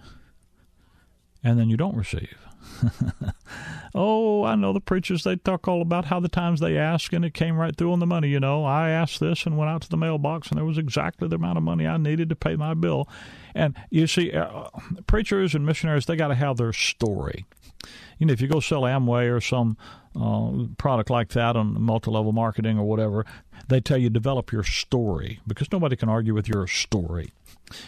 and 1.44 1.58
then 1.58 1.68
you 1.68 1.76
don't 1.76 1.96
receive. 1.96 2.47
oh, 3.94 4.44
I 4.44 4.54
know 4.54 4.72
the 4.72 4.80
preachers, 4.80 5.25
they 5.25 5.37
talk 5.37 5.68
all 5.68 5.82
about 5.82 6.06
how 6.06 6.20
the 6.20 6.28
times 6.28 6.60
they 6.60 6.76
ask 6.76 7.12
and 7.12 7.25
it 7.25 7.34
came 7.34 7.56
right 7.56 7.75
through 7.75 7.92
on 7.92 8.00
the 8.00 8.06
money. 8.06 8.28
You 8.28 8.40
know, 8.40 8.64
I 8.64 8.90
asked 8.90 9.20
this 9.20 9.46
and 9.46 9.56
went 9.56 9.70
out 9.70 9.82
to 9.82 9.88
the 9.88 9.96
mailbox 9.96 10.48
and 10.48 10.58
there 10.58 10.64
was 10.64 10.78
exactly 10.78 11.28
the 11.28 11.37
amount 11.37 11.58
of 11.58 11.64
money 11.64 11.87
I 11.87 11.96
needed 11.96 12.28
to 12.28 12.37
pay 12.37 12.56
my 12.56 12.75
bill. 12.75 13.08
And 13.54 13.76
you 13.90 14.06
see, 14.06 14.32
uh, 14.32 14.68
preachers 15.06 15.54
and 15.54 15.66
missionaries, 15.66 16.06
they 16.06 16.16
got 16.16 16.28
to 16.28 16.34
have 16.34 16.56
their 16.56 16.72
story. 16.72 17.44
You 18.18 18.26
know, 18.26 18.32
if 18.32 18.40
you 18.40 18.48
go 18.48 18.60
sell 18.60 18.82
Amway 18.82 19.34
or 19.34 19.40
some 19.40 19.76
uh, 20.20 20.66
product 20.76 21.10
like 21.10 21.30
that 21.30 21.56
on 21.56 21.80
multi-level 21.80 22.32
marketing 22.32 22.78
or 22.78 22.84
whatever, 22.84 23.25
they 23.68 23.80
tell 23.80 23.98
you 23.98 24.10
develop 24.10 24.52
your 24.52 24.64
story 24.64 25.40
because 25.46 25.70
nobody 25.70 25.96
can 25.96 26.08
argue 26.08 26.34
with 26.34 26.48
your 26.48 26.66
story. 26.66 27.32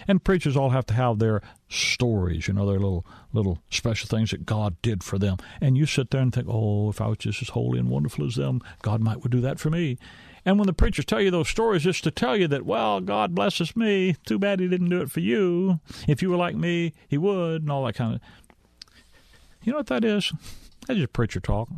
And 0.06 0.22
preachers 0.22 0.56
all 0.56 0.70
have 0.70 0.87
to 0.87 0.94
have 0.94 1.18
their 1.18 1.42
stories, 1.68 2.49
you 2.49 2.54
know, 2.54 2.66
their 2.66 2.78
little 2.78 3.06
little 3.32 3.58
special 3.70 4.08
things 4.08 4.30
that 4.30 4.46
God 4.46 4.80
did 4.82 5.02
for 5.02 5.18
them. 5.18 5.38
And 5.60 5.76
you 5.76 5.87
sit 5.87 6.10
there 6.10 6.20
and 6.20 6.32
think, 6.32 6.46
oh, 6.49 6.90
if 6.90 7.00
I 7.00 7.08
was 7.08 7.18
just 7.18 7.42
as 7.42 7.50
holy 7.50 7.78
and 7.78 7.88
wonderful 7.88 8.26
as 8.26 8.37
them, 8.37 8.60
God 8.82 9.00
might 9.00 9.22
would 9.22 9.32
do 9.32 9.40
that 9.40 9.60
for 9.60 9.70
me. 9.70 9.99
And 10.44 10.58
when 10.58 10.66
the 10.66 10.72
preachers 10.72 11.04
tell 11.04 11.20
you 11.20 11.30
those 11.30 11.49
stories, 11.49 11.82
just 11.82 12.02
to 12.04 12.10
tell 12.10 12.37
you 12.37 12.49
that, 12.49 12.64
well, 12.64 13.00
God 13.00 13.34
blesses 13.34 13.76
me. 13.76 14.16
Too 14.25 14.38
bad 14.38 14.60
He 14.60 14.68
didn't 14.68 14.88
do 14.88 15.00
it 15.02 15.10
for 15.10 15.20
you. 15.20 15.80
If 16.08 16.22
you 16.22 16.30
were 16.30 16.37
like 16.37 16.56
me, 16.56 16.94
He 17.08 17.18
would, 17.18 17.62
and 17.62 17.70
all 17.70 17.84
that 17.84 17.94
kind 17.94 18.14
of. 18.14 18.20
You 19.62 19.72
know 19.72 19.78
what 19.78 19.88
that 19.88 20.04
is? 20.04 20.32
That's 20.87 20.99
just 20.99 21.12
preacher 21.12 21.40
talk. 21.40 21.68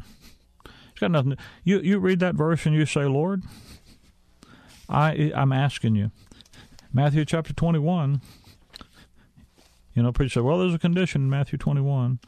It's 0.64 1.00
got 1.00 1.10
nothing. 1.10 1.32
To, 1.32 1.36
you 1.64 1.80
you 1.80 1.98
read 1.98 2.20
that 2.20 2.36
verse 2.36 2.64
and 2.64 2.74
you 2.74 2.86
say, 2.86 3.04
Lord, 3.04 3.42
I 4.88 5.32
I'm 5.34 5.52
asking 5.52 5.96
you. 5.96 6.12
Matthew 6.92 7.24
chapter 7.24 7.52
twenty 7.52 7.78
one. 7.78 8.20
You 9.94 10.02
know, 10.02 10.12
preacher 10.12 10.34
said, 10.34 10.42
well, 10.44 10.58
there's 10.58 10.74
a 10.74 10.78
condition 10.78 11.22
in 11.22 11.30
Matthew 11.30 11.58
twenty 11.58 11.80
one. 11.80 12.18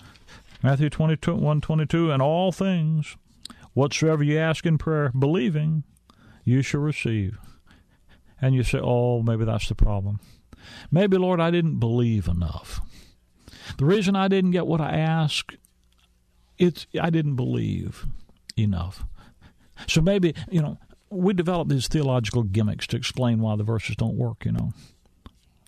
Matthew 0.62 0.88
22, 0.88 1.35
1, 1.35 1.61
22, 1.61 2.11
and 2.11 2.23
all 2.23 2.50
things, 2.50 3.18
whatsoever 3.75 4.25
you 4.25 4.38
ask 4.38 4.64
in 4.64 4.78
prayer, 4.78 5.12
believing, 5.16 5.85
you 6.42 6.62
shall 6.62 6.80
receive. 6.80 7.37
And 8.40 8.54
you 8.54 8.62
say, 8.62 8.80
oh, 8.83 9.23
maybe 9.23 9.44
that's 9.44 9.68
the 9.68 9.75
problem. 9.75 10.21
Maybe, 10.90 11.18
Lord, 11.18 11.38
I 11.38 11.50
didn't 11.50 11.80
believe 11.80 12.28
enough. 12.28 12.80
The 13.76 13.85
reason 13.85 14.16
I 14.16 14.28
didn't 14.28 14.52
get 14.52 14.66
what 14.66 14.80
I 14.80 14.97
asked, 14.97 15.56
it's 16.56 16.87
I 16.99 17.11
didn't 17.11 17.37
believe 17.37 18.06
enough. 18.56 19.04
So 19.87 20.00
maybe, 20.00 20.35
you 20.50 20.62
know, 20.62 20.78
we 21.14 21.33
develop 21.33 21.68
these 21.68 21.88
theological 21.88 22.42
gimmicks 22.42 22.87
to 22.88 22.97
explain 22.97 23.40
why 23.40 23.56
the 23.56 23.64
verses 23.64 23.97
don't 23.97 24.16
work, 24.16 24.44
you 24.44 24.52
know. 24.52 24.73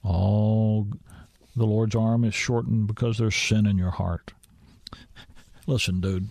Oh, 0.04 0.88
the 1.54 1.66
Lord's 1.66 1.94
arm 1.94 2.24
is 2.24 2.34
shortened 2.34 2.86
because 2.86 3.18
there's 3.18 3.34
sin 3.34 3.66
in 3.66 3.78
your 3.78 3.92
heart. 3.92 4.34
Listen, 5.66 6.00
dude, 6.00 6.28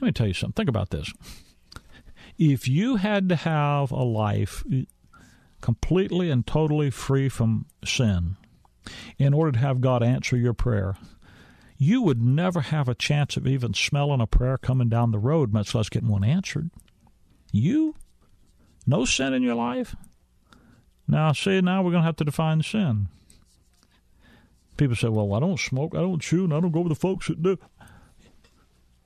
let 0.00 0.06
me 0.06 0.12
tell 0.12 0.26
you 0.26 0.34
something. 0.34 0.54
Think 0.54 0.68
about 0.68 0.90
this. 0.90 1.12
If 2.38 2.68
you 2.68 2.96
had 2.96 3.28
to 3.28 3.36
have 3.36 3.90
a 3.90 4.02
life 4.02 4.64
completely 5.60 6.30
and 6.30 6.46
totally 6.46 6.90
free 6.90 7.28
from 7.28 7.66
sin 7.84 8.36
in 9.18 9.34
order 9.34 9.52
to 9.52 9.58
have 9.58 9.80
God 9.80 10.02
answer 10.02 10.36
your 10.36 10.54
prayer, 10.54 10.96
you 11.78 12.02
would 12.02 12.20
never 12.20 12.60
have 12.60 12.88
a 12.88 12.94
chance 12.94 13.36
of 13.36 13.46
even 13.46 13.74
smelling 13.74 14.20
a 14.20 14.26
prayer 14.26 14.58
coming 14.58 14.88
down 14.88 15.10
the 15.10 15.18
road, 15.18 15.52
much 15.52 15.74
less 15.74 15.88
getting 15.88 16.08
one 16.08 16.24
answered. 16.24 16.70
You? 17.52 17.94
No 18.86 19.04
sin 19.04 19.34
in 19.34 19.42
your 19.42 19.54
life? 19.54 19.96
Now, 21.08 21.32
see, 21.32 21.60
now 21.60 21.82
we're 21.82 21.90
going 21.90 22.02
to 22.02 22.06
have 22.06 22.16
to 22.16 22.24
define 22.24 22.62
sin. 22.62 23.08
People 24.76 24.96
say, 24.96 25.08
well, 25.08 25.32
I 25.34 25.40
don't 25.40 25.58
smoke, 25.58 25.94
I 25.94 26.00
don't 26.00 26.20
chew, 26.20 26.44
and 26.44 26.52
I 26.52 26.60
don't 26.60 26.72
go 26.72 26.80
with 26.80 26.90
the 26.90 26.94
folks 26.94 27.28
that 27.28 27.42
do. 27.42 27.58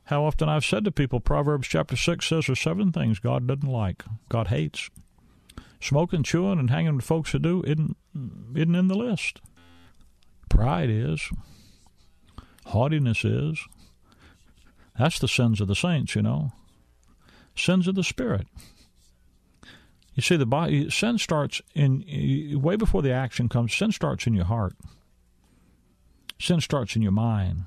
How 0.05 0.25
often 0.25 0.49
I've 0.49 0.65
said 0.65 0.85
to 0.85 0.91
people, 0.91 1.21
Proverbs 1.21 1.69
chapter 1.69 1.95
6 1.95 2.27
says 2.27 2.47
there's 2.47 2.59
seven 2.59 2.91
things 2.91 3.21
God 3.21 3.47
doesn't 3.47 3.69
like, 3.69 4.05
God 4.29 4.49
hates. 4.49 4.91
Smoking, 5.81 6.25
chewing, 6.25 6.59
and 6.59 6.69
hanging 6.69 6.97
with 6.97 7.05
folks 7.05 7.33
that 7.33 7.43
do 7.43 7.63
isn't, 7.65 7.97
isn't 8.55 8.75
in 8.75 8.89
the 8.89 8.97
list. 8.97 9.41
Pride 10.49 10.91
is. 10.91 11.31
Haughtiness 12.67 13.25
is. 13.25 13.61
That's 14.99 15.19
the 15.19 15.29
sins 15.29 15.61
of 15.61 15.69
the 15.69 15.77
saints, 15.77 16.17
you 16.17 16.23
know. 16.23 16.53
Sins 17.55 17.87
of 17.87 17.95
the 17.95 18.05
spirit. 18.05 18.49
You 20.21 20.23
see, 20.23 20.37
the 20.37 20.45
body, 20.45 20.91
sin 20.91 21.17
starts 21.17 21.63
in 21.75 22.05
way 22.61 22.77
before 22.77 23.01
the 23.01 23.11
action 23.11 23.49
comes. 23.49 23.75
Sin 23.75 23.91
starts 23.91 24.27
in 24.27 24.35
your 24.35 24.45
heart. 24.45 24.75
Sin 26.39 26.61
starts 26.61 26.95
in 26.95 27.01
your 27.01 27.11
mind. 27.11 27.65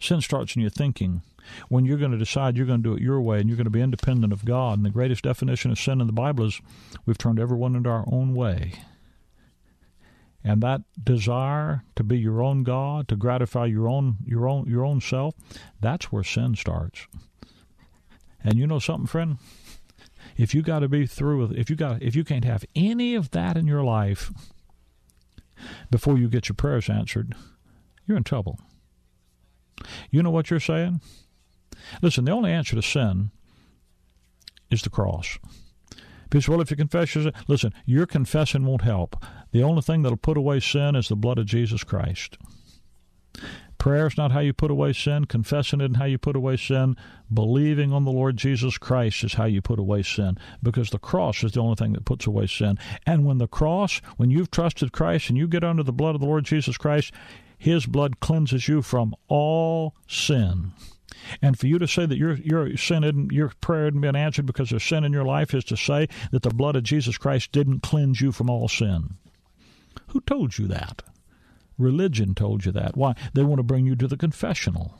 Sin 0.00 0.20
starts 0.20 0.56
in 0.56 0.62
your 0.62 0.70
thinking. 0.70 1.22
When 1.68 1.84
you're 1.84 1.96
going 1.96 2.10
to 2.10 2.18
decide 2.18 2.56
you're 2.56 2.66
going 2.66 2.82
to 2.82 2.88
do 2.88 2.96
it 2.96 3.02
your 3.02 3.20
way 3.20 3.38
and 3.38 3.48
you're 3.48 3.56
going 3.56 3.66
to 3.66 3.70
be 3.70 3.82
independent 3.82 4.32
of 4.32 4.44
God. 4.44 4.78
And 4.78 4.84
the 4.84 4.90
greatest 4.90 5.22
definition 5.22 5.70
of 5.70 5.78
sin 5.78 6.00
in 6.00 6.08
the 6.08 6.12
Bible 6.12 6.46
is 6.46 6.60
we've 7.06 7.16
turned 7.16 7.38
everyone 7.38 7.76
into 7.76 7.88
our 7.88 8.04
own 8.10 8.34
way. 8.34 8.72
And 10.42 10.60
that 10.62 10.80
desire 11.00 11.84
to 11.94 12.02
be 12.02 12.18
your 12.18 12.42
own 12.42 12.64
God, 12.64 13.06
to 13.06 13.14
gratify 13.14 13.66
your 13.66 13.86
own 13.86 14.16
your 14.26 14.48
own 14.48 14.66
your 14.66 14.84
own 14.84 15.00
self, 15.00 15.36
that's 15.80 16.10
where 16.10 16.24
sin 16.24 16.56
starts. 16.56 17.06
And 18.42 18.58
you 18.58 18.66
know 18.66 18.80
something, 18.80 19.06
friend? 19.06 19.38
If 20.36 20.54
you 20.54 20.62
got 20.62 20.80
to 20.80 20.88
be 20.88 21.06
through 21.06 21.46
with 21.46 21.58
if 21.58 21.70
you 21.70 21.76
got 21.76 22.02
if 22.02 22.14
you 22.14 22.24
can't 22.24 22.44
have 22.44 22.64
any 22.74 23.14
of 23.14 23.30
that 23.30 23.56
in 23.56 23.66
your 23.66 23.82
life 23.82 24.30
before 25.90 26.18
you 26.18 26.28
get 26.28 26.48
your 26.48 26.56
prayers 26.56 26.90
answered, 26.90 27.34
you're 28.06 28.16
in 28.16 28.24
trouble. 28.24 28.58
You 30.10 30.22
know 30.22 30.30
what 30.30 30.50
you're 30.50 30.60
saying? 30.60 31.00
Listen, 32.02 32.24
the 32.24 32.32
only 32.32 32.50
answer 32.50 32.76
to 32.76 32.82
sin 32.82 33.30
is 34.70 34.82
the 34.82 34.90
cross. 34.90 35.38
Because, 36.24 36.48
well, 36.48 36.60
if 36.60 36.70
you 36.70 36.76
confess 36.76 37.14
your 37.14 37.24
sin, 37.24 37.32
listen, 37.46 37.72
your 37.84 38.06
confessing 38.06 38.64
won't 38.64 38.82
help. 38.82 39.22
The 39.52 39.62
only 39.62 39.82
thing 39.82 40.02
that'll 40.02 40.16
put 40.16 40.36
away 40.36 40.60
sin 40.60 40.96
is 40.96 41.08
the 41.08 41.16
blood 41.16 41.38
of 41.38 41.46
Jesus 41.46 41.84
Christ. 41.84 42.36
Prayer 43.86 44.08
is 44.08 44.16
not 44.16 44.32
how 44.32 44.40
you 44.40 44.52
put 44.52 44.72
away 44.72 44.92
sin. 44.92 45.26
Confessing 45.26 45.80
it 45.80 45.84
and 45.84 45.96
how 45.98 46.06
you 46.06 46.18
put 46.18 46.34
away 46.34 46.56
sin. 46.56 46.96
Believing 47.32 47.92
on 47.92 48.04
the 48.04 48.10
Lord 48.10 48.36
Jesus 48.36 48.78
Christ 48.78 49.22
is 49.22 49.34
how 49.34 49.44
you 49.44 49.62
put 49.62 49.78
away 49.78 50.02
sin. 50.02 50.38
Because 50.60 50.90
the 50.90 50.98
cross 50.98 51.44
is 51.44 51.52
the 51.52 51.60
only 51.60 51.76
thing 51.76 51.92
that 51.92 52.04
puts 52.04 52.26
away 52.26 52.48
sin. 52.48 52.80
And 53.06 53.24
when 53.24 53.38
the 53.38 53.46
cross, 53.46 53.98
when 54.16 54.28
you've 54.28 54.50
trusted 54.50 54.90
Christ 54.90 55.28
and 55.28 55.38
you 55.38 55.46
get 55.46 55.62
under 55.62 55.84
the 55.84 55.92
blood 55.92 56.16
of 56.16 56.20
the 56.20 56.26
Lord 56.26 56.44
Jesus 56.46 56.76
Christ, 56.76 57.12
his 57.58 57.86
blood 57.86 58.18
cleanses 58.18 58.66
you 58.66 58.82
from 58.82 59.14
all 59.28 59.94
sin. 60.08 60.72
And 61.40 61.56
for 61.56 61.68
you 61.68 61.78
to 61.78 61.86
say 61.86 62.06
that 62.06 62.18
your 62.18 62.34
your 62.38 62.76
sin 62.76 63.28
your 63.30 63.52
prayer 63.60 63.84
hadn't 63.84 64.00
been 64.00 64.16
answered 64.16 64.46
because 64.46 64.70
there's 64.70 64.82
sin 64.82 65.04
in 65.04 65.12
your 65.12 65.24
life 65.24 65.54
is 65.54 65.62
to 65.66 65.76
say 65.76 66.08
that 66.32 66.42
the 66.42 66.50
blood 66.50 66.74
of 66.74 66.82
Jesus 66.82 67.18
Christ 67.18 67.52
didn't 67.52 67.84
cleanse 67.84 68.20
you 68.20 68.32
from 68.32 68.50
all 68.50 68.66
sin. 68.66 69.14
Who 70.08 70.22
told 70.22 70.58
you 70.58 70.66
that? 70.66 71.04
Religion 71.78 72.34
told 72.34 72.64
you 72.64 72.72
that. 72.72 72.96
Why? 72.96 73.14
They 73.34 73.42
want 73.42 73.58
to 73.58 73.64
bring 73.64 73.86
you 73.86 73.96
to 73.96 74.08
the 74.08 74.16
confessional 74.16 74.98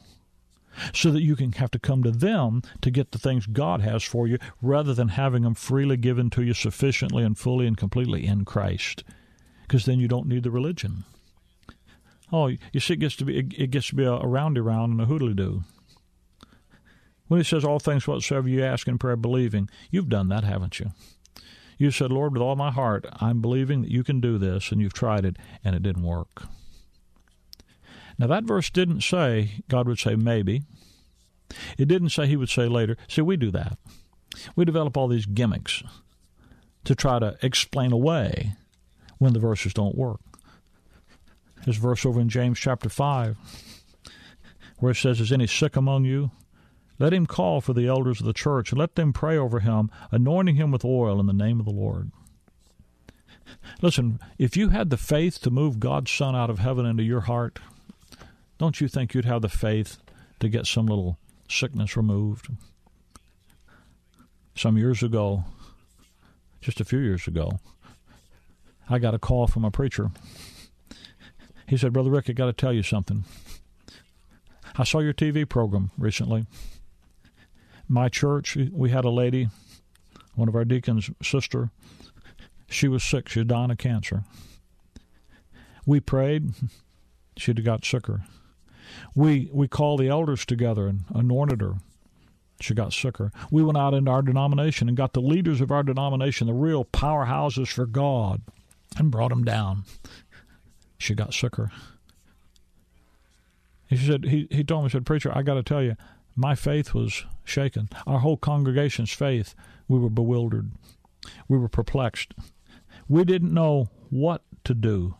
so 0.92 1.10
that 1.10 1.22
you 1.22 1.36
can 1.36 1.52
have 1.52 1.70
to 1.70 1.78
come 1.78 2.02
to 2.02 2.10
them 2.10 2.62
to 2.82 2.90
get 2.90 3.12
the 3.12 3.18
things 3.18 3.46
God 3.46 3.80
has 3.80 4.02
for 4.02 4.26
you 4.26 4.38
rather 4.60 4.94
than 4.94 5.08
having 5.08 5.42
them 5.42 5.54
freely 5.54 5.96
given 5.96 6.30
to 6.30 6.42
you 6.42 6.54
sufficiently 6.54 7.24
and 7.24 7.38
fully 7.38 7.66
and 7.66 7.76
completely 7.76 8.26
in 8.26 8.44
Christ. 8.44 9.02
Because 9.62 9.84
then 9.84 9.98
you 9.98 10.08
don't 10.08 10.28
need 10.28 10.42
the 10.42 10.50
religion. 10.50 11.04
Oh, 12.32 12.48
you 12.72 12.80
see, 12.80 12.94
it 12.94 13.00
gets 13.00 13.16
to 13.16 13.24
be 13.24 13.38
it 13.38 13.70
gets 13.70 13.88
to 13.88 13.94
be 13.94 14.04
a, 14.04 14.12
a 14.12 14.26
roundy 14.26 14.60
round 14.60 14.92
and 14.92 15.00
a 15.00 15.06
hoodly 15.06 15.34
doo. 15.34 15.62
When 17.28 17.40
he 17.40 17.44
says 17.44 17.64
all 17.64 17.78
things 17.78 18.06
whatsoever 18.06 18.48
you 18.48 18.62
ask 18.62 18.86
in 18.86 18.98
prayer, 18.98 19.16
believing, 19.16 19.68
you've 19.90 20.08
done 20.08 20.28
that, 20.28 20.44
haven't 20.44 20.78
you? 20.78 20.92
You 21.78 21.90
said, 21.90 22.10
Lord, 22.10 22.32
with 22.32 22.42
all 22.42 22.56
my 22.56 22.70
heart, 22.70 23.04
I'm 23.20 23.40
believing 23.42 23.82
that 23.82 23.90
you 23.90 24.04
can 24.04 24.20
do 24.20 24.38
this, 24.38 24.70
and 24.70 24.80
you've 24.80 24.94
tried 24.94 25.24
it, 25.24 25.36
and 25.64 25.74
it 25.74 25.82
didn't 25.82 26.04
work. 26.04 26.44
Now, 28.18 28.26
that 28.28 28.44
verse 28.44 28.70
didn't 28.70 29.02
say 29.02 29.62
God 29.68 29.86
would 29.86 29.98
say 29.98 30.16
maybe. 30.16 30.62
It 31.78 31.86
didn't 31.86 32.10
say 32.10 32.26
he 32.26 32.36
would 32.36 32.48
say 32.48 32.66
later. 32.66 32.96
See, 33.08 33.22
we 33.22 33.36
do 33.36 33.50
that. 33.52 33.78
We 34.54 34.64
develop 34.64 34.96
all 34.96 35.08
these 35.08 35.26
gimmicks 35.26 35.82
to 36.84 36.94
try 36.94 37.18
to 37.18 37.36
explain 37.42 37.92
away 37.92 38.54
when 39.18 39.32
the 39.32 39.38
verses 39.38 39.74
don't 39.74 39.96
work. 39.96 40.20
This 41.64 41.76
verse 41.76 42.06
over 42.06 42.20
in 42.20 42.28
James 42.28 42.58
chapter 42.58 42.88
5, 42.88 43.36
where 44.78 44.92
it 44.92 44.96
says, 44.96 45.20
Is 45.20 45.32
any 45.32 45.46
sick 45.46 45.74
among 45.76 46.04
you? 46.04 46.30
Let 46.98 47.12
him 47.12 47.26
call 47.26 47.60
for 47.60 47.72
the 47.72 47.88
elders 47.88 48.20
of 48.20 48.26
the 48.26 48.32
church, 48.32 48.70
and 48.70 48.78
let 48.78 48.94
them 48.94 49.12
pray 49.12 49.36
over 49.36 49.60
him, 49.60 49.90
anointing 50.10 50.56
him 50.56 50.70
with 50.70 50.84
oil 50.84 51.20
in 51.20 51.26
the 51.26 51.32
name 51.32 51.58
of 51.58 51.66
the 51.66 51.72
Lord. 51.72 52.10
Listen, 53.82 54.18
if 54.38 54.56
you 54.56 54.70
had 54.70 54.90
the 54.90 54.96
faith 54.96 55.40
to 55.42 55.50
move 55.50 55.80
God's 55.80 56.10
Son 56.10 56.34
out 56.34 56.50
of 56.50 56.58
heaven 56.58 56.86
into 56.86 57.02
your 57.02 57.22
heart, 57.22 57.58
don't 58.58 58.80
you 58.80 58.88
think 58.88 59.14
you'd 59.14 59.24
have 59.24 59.42
the 59.42 59.48
faith 59.48 59.98
to 60.40 60.48
get 60.48 60.66
some 60.66 60.86
little 60.86 61.18
sickness 61.48 61.96
removed? 61.96 62.48
Some 64.54 64.76
years 64.78 65.02
ago, 65.02 65.44
just 66.60 66.80
a 66.80 66.84
few 66.84 66.98
years 66.98 67.26
ago, 67.26 67.60
I 68.88 68.98
got 68.98 69.14
a 69.14 69.18
call 69.18 69.46
from 69.46 69.64
a 69.64 69.70
preacher 69.70 70.10
he 71.66 71.76
said, 71.76 71.92
Brother 71.92 72.10
Rick, 72.10 72.30
I 72.30 72.32
got 72.32 72.46
to 72.46 72.52
tell 72.52 72.72
you 72.72 72.82
something. 72.82 73.24
I 74.76 74.84
saw 74.84 75.00
your 75.00 75.14
TV 75.14 75.48
program 75.48 75.90
recently. 75.98 76.46
My 77.88 78.08
church, 78.08 78.56
we 78.72 78.90
had 78.90 79.04
a 79.04 79.10
lady, 79.10 79.48
one 80.34 80.48
of 80.48 80.54
our 80.54 80.64
deacons' 80.64 81.10
sister. 81.22 81.70
She 82.68 82.88
was 82.88 83.02
sick. 83.02 83.28
She 83.28 83.40
was 83.40 83.48
dying 83.48 83.70
of 83.70 83.78
cancer. 83.78 84.24
We 85.84 86.00
prayed. 86.00 86.50
She'd 87.36 87.64
got 87.64 87.84
sicker. 87.84 88.22
We 89.14 89.50
we 89.52 89.68
called 89.68 90.00
the 90.00 90.08
elders 90.08 90.44
together 90.44 90.86
and 90.86 91.04
anointed 91.14 91.60
her. 91.60 91.74
She 92.60 92.74
got 92.74 92.92
sicker. 92.92 93.30
We 93.50 93.62
went 93.62 93.76
out 93.76 93.94
into 93.94 94.10
our 94.10 94.22
denomination 94.22 94.88
and 94.88 94.96
got 94.96 95.12
the 95.12 95.20
leaders 95.20 95.60
of 95.60 95.70
our 95.70 95.82
denomination, 95.82 96.46
the 96.46 96.54
real 96.54 96.84
powerhouses 96.86 97.68
for 97.68 97.84
God, 97.84 98.40
and 98.96 99.10
brought 99.10 99.28
them 99.28 99.44
down. 99.44 99.84
She 100.98 101.14
got 101.14 101.34
sicker. 101.34 101.70
He 103.88 103.96
said 103.96 104.24
he, 104.24 104.48
he 104.50 104.64
told 104.64 104.84
me, 104.84 104.90
said, 104.90 105.06
Preacher, 105.06 105.30
I 105.36 105.42
gotta 105.42 105.62
tell 105.62 105.82
you, 105.82 105.96
my 106.34 106.54
faith 106.54 106.94
was 106.94 107.24
shaken. 107.44 107.88
Our 108.06 108.20
whole 108.20 108.36
congregation's 108.36 109.12
faith, 109.12 109.54
we 109.86 109.98
were 109.98 110.10
bewildered. 110.10 110.70
We 111.48 111.58
were 111.58 111.68
perplexed. 111.68 112.34
We 113.08 113.24
didn't 113.24 113.54
know 113.54 113.90
what 114.10 114.42
to 114.64 114.74
do 114.74 115.14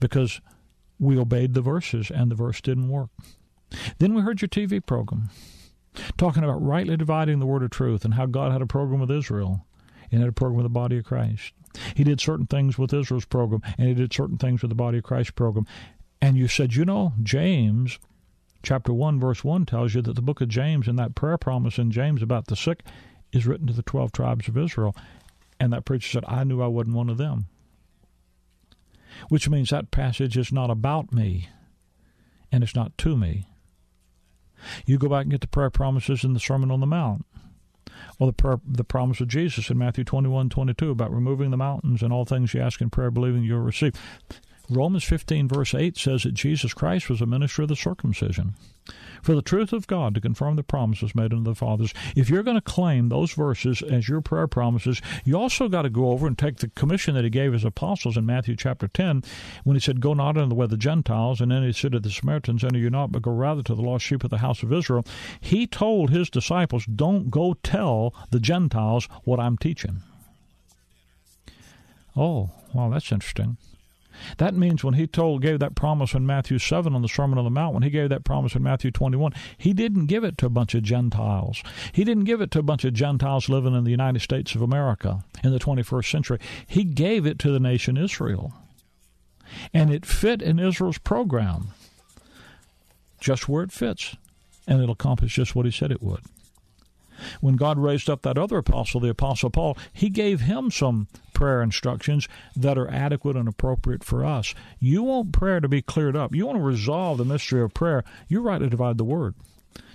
because 0.00 0.40
we 0.98 1.18
obeyed 1.18 1.54
the 1.54 1.60
verses 1.60 2.10
and 2.10 2.30
the 2.30 2.34
verse 2.34 2.60
didn't 2.60 2.88
work. 2.88 3.10
Then 3.98 4.14
we 4.14 4.22
heard 4.22 4.40
your 4.40 4.48
TV 4.48 4.84
program 4.84 5.30
talking 6.16 6.44
about 6.44 6.62
rightly 6.62 6.96
dividing 6.96 7.38
the 7.38 7.46
word 7.46 7.62
of 7.62 7.70
truth 7.70 8.04
and 8.04 8.14
how 8.14 8.26
God 8.26 8.52
had 8.52 8.62
a 8.62 8.66
program 8.66 9.00
with 9.00 9.10
Israel 9.10 9.66
and 10.10 10.20
had 10.20 10.28
a 10.28 10.32
program 10.32 10.58
with 10.58 10.64
the 10.64 10.70
body 10.70 10.98
of 10.98 11.04
Christ. 11.04 11.52
He 11.94 12.04
did 12.04 12.20
certain 12.20 12.46
things 12.46 12.78
with 12.78 12.94
Israel's 12.94 13.24
program 13.24 13.62
and 13.76 13.88
he 13.88 13.94
did 13.94 14.12
certain 14.12 14.38
things 14.38 14.62
with 14.62 14.70
the 14.70 14.74
body 14.74 14.98
of 14.98 15.04
Christ 15.04 15.34
program. 15.34 15.66
And 16.20 16.36
you 16.36 16.48
said, 16.48 16.74
you 16.74 16.84
know, 16.84 17.12
James 17.22 17.98
chapter 18.62 18.92
1 18.92 19.20
verse 19.20 19.44
1 19.44 19.66
tells 19.66 19.94
you 19.94 20.02
that 20.02 20.14
the 20.14 20.22
book 20.22 20.40
of 20.40 20.48
James 20.48 20.88
and 20.88 20.98
that 20.98 21.14
prayer 21.14 21.38
promise 21.38 21.78
in 21.78 21.90
James 21.90 22.22
about 22.22 22.46
the 22.46 22.56
sick 22.56 22.82
is 23.32 23.46
written 23.46 23.66
to 23.66 23.72
the 23.72 23.82
12 23.82 24.12
tribes 24.12 24.48
of 24.48 24.56
Israel. 24.56 24.94
And 25.58 25.72
that 25.72 25.84
preacher 25.84 26.08
said, 26.08 26.24
I 26.28 26.44
knew 26.44 26.62
I 26.62 26.66
wasn't 26.66 26.96
one 26.96 27.10
of 27.10 27.18
them 27.18 27.46
which 29.28 29.48
means 29.48 29.70
that 29.70 29.90
passage 29.90 30.36
is 30.36 30.52
not 30.52 30.70
about 30.70 31.12
me 31.12 31.48
and 32.52 32.62
it's 32.62 32.74
not 32.74 32.96
to 32.98 33.16
me. 33.16 33.46
You 34.86 34.98
go 34.98 35.08
back 35.08 35.22
and 35.22 35.30
get 35.30 35.40
the 35.40 35.48
prayer 35.48 35.70
promises 35.70 36.24
in 36.24 36.32
the 36.32 36.40
Sermon 36.40 36.70
on 36.70 36.80
the 36.80 36.86
Mount. 36.86 37.26
Or 38.18 38.26
the, 38.26 38.32
prayer, 38.32 38.60
the 38.66 38.84
promise 38.84 39.20
of 39.20 39.28
Jesus 39.28 39.70
in 39.70 39.78
Matthew 39.78 40.04
21, 40.04 40.48
22 40.48 40.90
about 40.90 41.12
removing 41.12 41.50
the 41.50 41.56
mountains 41.56 42.02
and 42.02 42.12
all 42.12 42.24
things 42.24 42.52
you 42.52 42.60
ask 42.60 42.80
in 42.80 42.90
prayer, 42.90 43.10
believing 43.10 43.42
you'll 43.42 43.60
receive. 43.60 43.92
Romans 44.68 45.04
15, 45.04 45.48
verse 45.48 45.74
8 45.74 45.96
says 45.96 46.22
that 46.24 46.34
Jesus 46.34 46.74
Christ 46.74 47.08
was 47.08 47.20
a 47.20 47.26
minister 47.26 47.62
of 47.62 47.68
the 47.68 47.76
circumcision 47.76 48.54
for 49.22 49.34
the 49.34 49.42
truth 49.42 49.72
of 49.72 49.86
God 49.86 50.14
to 50.14 50.20
confirm 50.20 50.56
the 50.56 50.62
promises 50.62 51.14
made 51.14 51.32
unto 51.32 51.42
the 51.42 51.54
fathers. 51.54 51.92
If 52.14 52.30
you're 52.30 52.42
going 52.42 52.56
to 52.56 52.60
claim 52.60 53.08
those 53.08 53.32
verses 53.32 53.82
as 53.82 54.08
your 54.08 54.20
prayer 54.20 54.46
promises, 54.46 55.02
you 55.24 55.36
also 55.36 55.68
got 55.68 55.82
to 55.82 55.90
go 55.90 56.10
over 56.10 56.26
and 56.26 56.38
take 56.38 56.58
the 56.58 56.68
commission 56.68 57.14
that 57.14 57.24
he 57.24 57.30
gave 57.30 57.52
his 57.52 57.64
apostles 57.64 58.16
in 58.16 58.26
Matthew 58.26 58.56
chapter 58.56 58.88
10 58.88 59.22
when 59.64 59.74
he 59.74 59.80
said, 59.80 60.00
Go 60.00 60.14
not 60.14 60.36
into 60.36 60.50
the 60.50 60.54
way 60.54 60.64
of 60.64 60.70
the 60.70 60.76
Gentiles, 60.76 61.40
and 61.40 61.50
then 61.50 61.64
he 61.64 61.72
said 61.72 61.92
to 61.92 62.00
the 62.00 62.10
Samaritans, 62.10 62.62
Enter 62.62 62.78
you 62.78 62.90
not, 62.90 63.12
but 63.12 63.22
go 63.22 63.32
rather 63.32 63.62
to 63.64 63.74
the 63.74 63.82
lost 63.82 64.04
sheep 64.04 64.22
of 64.22 64.30
the 64.30 64.38
house 64.38 64.62
of 64.62 64.72
Israel. 64.72 65.04
He 65.40 65.66
told 65.66 66.10
his 66.10 66.30
disciples, 66.30 66.86
Don't 66.86 67.30
go 67.30 67.54
tell 67.62 68.14
the 68.30 68.40
Gentiles 68.40 69.08
what 69.24 69.40
I'm 69.40 69.58
teaching. 69.58 70.02
Oh, 72.16 72.50
well, 72.72 72.90
that's 72.90 73.12
interesting. 73.12 73.58
That 74.38 74.54
means 74.54 74.84
when 74.84 74.94
he 74.94 75.06
told 75.06 75.42
gave 75.42 75.58
that 75.60 75.74
promise 75.74 76.14
in 76.14 76.26
Matthew 76.26 76.58
7 76.58 76.94
on 76.94 77.02
the 77.02 77.08
Sermon 77.08 77.38
on 77.38 77.44
the 77.44 77.50
Mount, 77.50 77.74
when 77.74 77.82
he 77.82 77.90
gave 77.90 78.08
that 78.08 78.24
promise 78.24 78.54
in 78.54 78.62
Matthew 78.62 78.90
21, 78.90 79.32
he 79.56 79.72
didn't 79.72 80.06
give 80.06 80.24
it 80.24 80.38
to 80.38 80.46
a 80.46 80.50
bunch 80.50 80.74
of 80.74 80.82
Gentiles. 80.82 81.62
He 81.92 82.04
didn't 82.04 82.24
give 82.24 82.40
it 82.40 82.50
to 82.52 82.58
a 82.58 82.62
bunch 82.62 82.84
of 82.84 82.94
Gentiles 82.94 83.48
living 83.48 83.74
in 83.74 83.84
the 83.84 83.90
United 83.90 84.20
States 84.20 84.54
of 84.54 84.62
America 84.62 85.24
in 85.42 85.52
the 85.52 85.58
21st 85.58 86.10
century. 86.10 86.38
He 86.66 86.84
gave 86.84 87.26
it 87.26 87.38
to 87.40 87.50
the 87.50 87.60
nation 87.60 87.96
Israel. 87.96 88.54
And 89.72 89.92
it 89.92 90.04
fit 90.04 90.42
in 90.42 90.58
Israel's 90.58 90.98
program 90.98 91.68
just 93.20 93.48
where 93.48 93.62
it 93.62 93.72
fits, 93.72 94.16
and 94.66 94.82
it'll 94.82 94.92
accomplish 94.92 95.34
just 95.34 95.54
what 95.54 95.64
he 95.64 95.72
said 95.72 95.90
it 95.90 96.02
would 96.02 96.20
when 97.40 97.56
God 97.56 97.78
raised 97.78 98.08
up 98.08 98.22
that 98.22 98.38
other 98.38 98.58
apostle, 98.58 99.00
the 99.00 99.08
apostle 99.08 99.50
Paul, 99.50 99.76
he 99.92 100.10
gave 100.10 100.40
him 100.40 100.70
some 100.70 101.08
prayer 101.32 101.62
instructions 101.62 102.28
that 102.54 102.78
are 102.78 102.90
adequate 102.90 103.36
and 103.36 103.48
appropriate 103.48 104.02
for 104.02 104.24
us. 104.24 104.54
You 104.78 105.02
want 105.02 105.32
prayer 105.32 105.60
to 105.60 105.68
be 105.68 105.82
cleared 105.82 106.16
up. 106.16 106.34
You 106.34 106.46
want 106.46 106.58
to 106.58 106.64
resolve 106.64 107.18
the 107.18 107.24
mystery 107.24 107.62
of 107.62 107.74
prayer. 107.74 108.04
You 108.28 108.40
rightly 108.40 108.68
divide 108.68 108.98
the 108.98 109.04
word. 109.04 109.34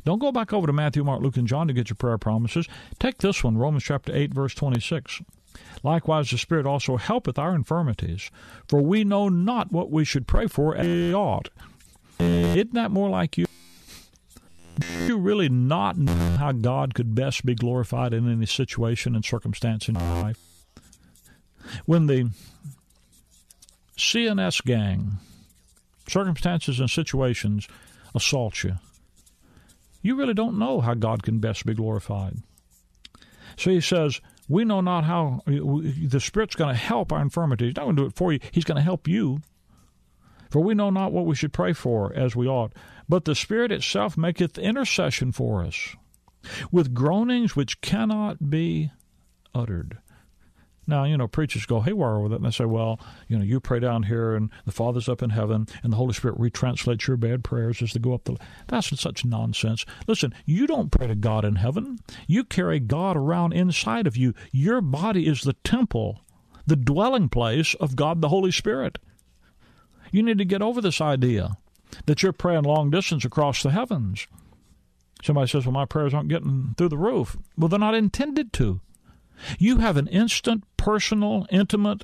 Don't 0.03 0.19
go 0.19 0.31
back 0.31 0.53
over 0.53 0.67
to 0.67 0.73
Matthew, 0.73 1.03
Mark, 1.03 1.21
Luke, 1.21 1.37
and 1.37 1.47
John 1.47 1.67
to 1.67 1.73
get 1.73 1.89
your 1.89 1.95
prayer 1.95 2.17
promises. 2.17 2.67
Take 2.99 3.17
this 3.17 3.43
one, 3.43 3.57
Romans 3.57 3.83
chapter 3.83 4.15
8, 4.15 4.33
verse 4.33 4.53
26. 4.53 5.21
Likewise, 5.83 6.29
the 6.29 6.37
Spirit 6.37 6.65
also 6.65 6.97
helpeth 6.97 7.37
our 7.37 7.53
infirmities, 7.55 8.31
for 8.67 8.81
we 8.81 9.03
know 9.03 9.29
not 9.29 9.71
what 9.71 9.91
we 9.91 10.05
should 10.05 10.27
pray 10.27 10.47
for 10.47 10.75
as 10.75 10.85
we 10.85 11.13
ought. 11.13 11.49
Isn't 12.19 12.73
that 12.73 12.91
more 12.91 13.09
like 13.09 13.37
you? 13.37 13.45
Do 14.81 15.05
you 15.07 15.17
really 15.17 15.49
not 15.49 15.97
know 15.97 16.13
how 16.37 16.51
God 16.51 16.93
could 16.93 17.15
best 17.15 17.45
be 17.45 17.55
glorified 17.55 18.13
in 18.13 18.31
any 18.31 18.45
situation 18.45 19.15
and 19.15 19.23
circumstance 19.23 19.87
in 19.87 19.95
your 19.95 20.23
life? 20.23 20.39
When 21.85 22.07
the 22.07 22.31
CNS 23.97 24.63
gang, 24.63 25.17
circumstances 26.07 26.79
and 26.79 26.89
situations, 26.89 27.67
assault 28.15 28.63
you, 28.63 28.77
you 30.01 30.15
really 30.15 30.33
don't 30.33 30.57
know 30.57 30.81
how 30.81 30.93
God 30.93 31.23
can 31.23 31.39
best 31.39 31.65
be 31.65 31.73
glorified. 31.73 32.37
So 33.57 33.69
he 33.69 33.81
says, 33.81 34.19
We 34.49 34.65
know 34.65 34.81
not 34.81 35.03
how 35.03 35.41
the 35.45 36.19
Spirit's 36.19 36.55
going 36.55 36.73
to 36.73 36.79
help 36.79 37.11
our 37.11 37.21
infirmities. 37.21 37.69
He's 37.69 37.75
not 37.75 37.83
going 37.83 37.95
to 37.95 38.01
do 38.03 38.07
it 38.07 38.15
for 38.15 38.33
you, 38.33 38.39
He's 38.51 38.63
going 38.63 38.77
to 38.77 38.81
help 38.81 39.07
you. 39.07 39.41
For 40.51 40.59
we 40.59 40.75
know 40.75 40.89
not 40.89 41.13
what 41.13 41.25
we 41.25 41.33
should 41.33 41.53
pray 41.53 41.71
for 41.71 42.13
as 42.13 42.35
we 42.35 42.45
ought, 42.45 42.73
but 43.07 43.23
the 43.23 43.35
Spirit 43.35 43.71
itself 43.71 44.17
maketh 44.17 44.57
intercession 44.57 45.31
for 45.31 45.63
us 45.63 45.95
with 46.71 46.93
groanings 46.93 47.55
which 47.55 47.79
cannot 47.79 48.49
be 48.49 48.91
uttered. 49.55 49.99
Now, 50.87 51.05
you 51.05 51.15
know, 51.15 51.27
preachers 51.27 51.65
go 51.65 51.79
haywire 51.79 52.19
with 52.19 52.33
it, 52.33 52.37
and 52.37 52.45
they 52.45 52.51
say, 52.51 52.65
well, 52.65 52.99
you 53.29 53.37
know, 53.37 53.45
you 53.45 53.61
pray 53.61 53.79
down 53.79 54.03
here, 54.03 54.35
and 54.35 54.49
the 54.65 54.73
Father's 54.73 55.07
up 55.07 55.21
in 55.21 55.29
heaven, 55.29 55.67
and 55.83 55.93
the 55.93 55.97
Holy 55.97 56.13
Spirit 56.13 56.37
retranslates 56.37 57.07
your 57.07 57.15
bad 57.15 57.45
prayers 57.45 57.81
as 57.81 57.93
they 57.93 57.99
go 58.01 58.13
up 58.13 58.25
the. 58.25 58.35
That's 58.67 58.99
such 58.99 59.23
nonsense. 59.23 59.85
Listen, 60.05 60.33
you 60.45 60.67
don't 60.67 60.91
pray 60.91 61.07
to 61.07 61.15
God 61.15 61.45
in 61.45 61.55
heaven. 61.55 61.99
You 62.27 62.43
carry 62.43 62.81
God 62.81 63.15
around 63.15 63.53
inside 63.53 64.05
of 64.05 64.17
you. 64.17 64.33
Your 64.51 64.81
body 64.81 65.27
is 65.27 65.43
the 65.43 65.53
temple, 65.63 66.19
the 66.65 66.75
dwelling 66.75 67.29
place 67.29 67.73
of 67.75 67.95
God 67.95 68.19
the 68.19 68.29
Holy 68.29 68.51
Spirit. 68.51 68.97
You 70.11 70.23
need 70.23 70.37
to 70.37 70.45
get 70.45 70.61
over 70.61 70.81
this 70.81 71.01
idea 71.01 71.57
that 72.05 72.21
you're 72.21 72.33
praying 72.33 72.63
long 72.63 72.89
distance 72.89 73.25
across 73.25 73.63
the 73.63 73.71
heavens. 73.71 74.27
Somebody 75.23 75.47
says, 75.47 75.65
Well, 75.65 75.73
my 75.73 75.85
prayers 75.85 76.13
aren't 76.13 76.29
getting 76.29 76.73
through 76.77 76.89
the 76.89 76.97
roof. 76.97 77.37
Well, 77.57 77.69
they're 77.69 77.79
not 77.79 77.95
intended 77.95 78.53
to. 78.53 78.81
You 79.57 79.77
have 79.77 79.97
an 79.97 80.07
instant, 80.07 80.63
personal, 80.77 81.47
intimate, 81.49 82.03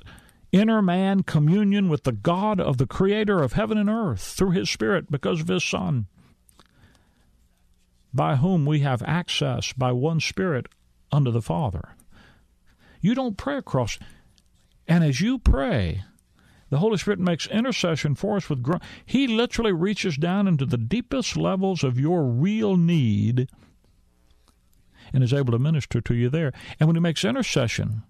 inner 0.52 0.82
man 0.82 1.22
communion 1.22 1.88
with 1.88 2.04
the 2.04 2.12
God 2.12 2.60
of 2.60 2.78
the 2.78 2.86
Creator 2.86 3.42
of 3.42 3.52
heaven 3.52 3.78
and 3.78 3.90
earth 3.90 4.22
through 4.22 4.50
His 4.50 4.70
Spirit 4.70 5.10
because 5.10 5.40
of 5.40 5.48
His 5.48 5.64
Son, 5.64 6.06
by 8.12 8.36
whom 8.36 8.64
we 8.64 8.80
have 8.80 9.02
access 9.02 9.72
by 9.72 9.92
one 9.92 10.20
Spirit 10.20 10.66
unto 11.12 11.30
the 11.30 11.42
Father. 11.42 11.90
You 13.00 13.14
don't 13.14 13.36
pray 13.36 13.56
across. 13.56 13.98
And 14.86 15.04
as 15.04 15.20
you 15.20 15.38
pray, 15.38 16.02
the 16.70 16.78
Holy 16.78 16.98
Spirit 16.98 17.18
makes 17.18 17.46
intercession 17.46 18.14
for 18.14 18.36
us 18.36 18.48
with 18.48 18.62
gr- 18.62 18.76
He 19.04 19.26
literally 19.26 19.72
reaches 19.72 20.16
down 20.16 20.46
into 20.46 20.66
the 20.66 20.76
deepest 20.78 21.36
levels 21.36 21.82
of 21.82 21.98
your 21.98 22.24
real 22.24 22.76
need 22.76 23.48
and 25.12 25.24
is 25.24 25.32
able 25.32 25.52
to 25.52 25.58
minister 25.58 26.00
to 26.00 26.14
you 26.14 26.28
there. 26.28 26.52
And 26.78 26.88
when 26.88 26.96
He 26.96 27.00
makes 27.00 27.24
intercession, 27.24 28.02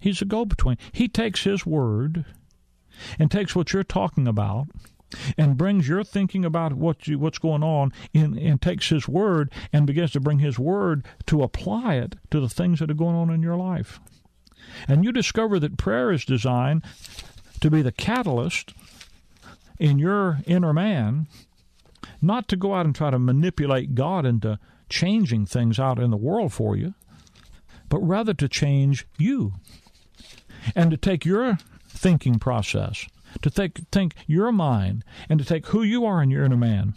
He's 0.00 0.20
a 0.20 0.24
go 0.24 0.44
between. 0.44 0.76
He 0.92 1.08
takes 1.08 1.44
His 1.44 1.64
word 1.64 2.24
and 3.18 3.30
takes 3.30 3.56
what 3.56 3.72
you're 3.72 3.84
talking 3.84 4.26
about 4.28 4.66
and 5.36 5.56
brings 5.56 5.88
your 5.88 6.04
thinking 6.04 6.44
about 6.44 6.72
what 6.74 7.06
you, 7.06 7.18
what's 7.18 7.38
going 7.38 7.62
on 7.62 7.92
in, 8.12 8.38
and 8.38 8.60
takes 8.60 8.88
His 8.88 9.08
Word 9.08 9.52
and 9.72 9.86
begins 9.86 10.12
to 10.12 10.20
bring 10.20 10.38
His 10.38 10.58
Word 10.58 11.04
to 11.26 11.42
apply 11.42 11.96
it 11.96 12.16
to 12.30 12.40
the 12.40 12.48
things 12.48 12.80
that 12.80 12.90
are 12.90 12.94
going 12.94 13.16
on 13.16 13.30
in 13.30 13.42
your 13.42 13.56
life. 13.56 14.00
And 14.88 15.04
you 15.04 15.12
discover 15.12 15.58
that 15.60 15.76
prayer 15.76 16.12
is 16.12 16.24
designed 16.24 16.82
to 17.62 17.70
be 17.70 17.82
the 17.82 17.92
catalyst 17.92 18.74
in 19.78 19.98
your 19.98 20.40
inner 20.46 20.72
man, 20.72 21.26
not 22.20 22.46
to 22.48 22.56
go 22.56 22.74
out 22.74 22.86
and 22.86 22.94
try 22.94 23.10
to 23.10 23.18
manipulate 23.18 23.94
God 23.94 24.26
into 24.26 24.58
changing 24.88 25.46
things 25.46 25.78
out 25.78 25.98
in 25.98 26.10
the 26.10 26.16
world 26.16 26.52
for 26.52 26.76
you, 26.76 26.94
but 27.88 27.98
rather 28.00 28.34
to 28.34 28.48
change 28.48 29.06
you 29.18 29.54
and 30.76 30.90
to 30.90 30.96
take 30.96 31.24
your 31.24 31.58
thinking 31.88 32.38
process 32.38 33.06
to 33.40 33.50
take, 33.50 33.78
think 33.90 34.14
your 34.26 34.52
mind 34.52 35.04
and 35.28 35.40
to 35.40 35.46
take 35.46 35.66
who 35.68 35.82
you 35.82 36.04
are 36.04 36.22
in 36.22 36.30
your 36.30 36.44
inner 36.44 36.56
man 36.56 36.94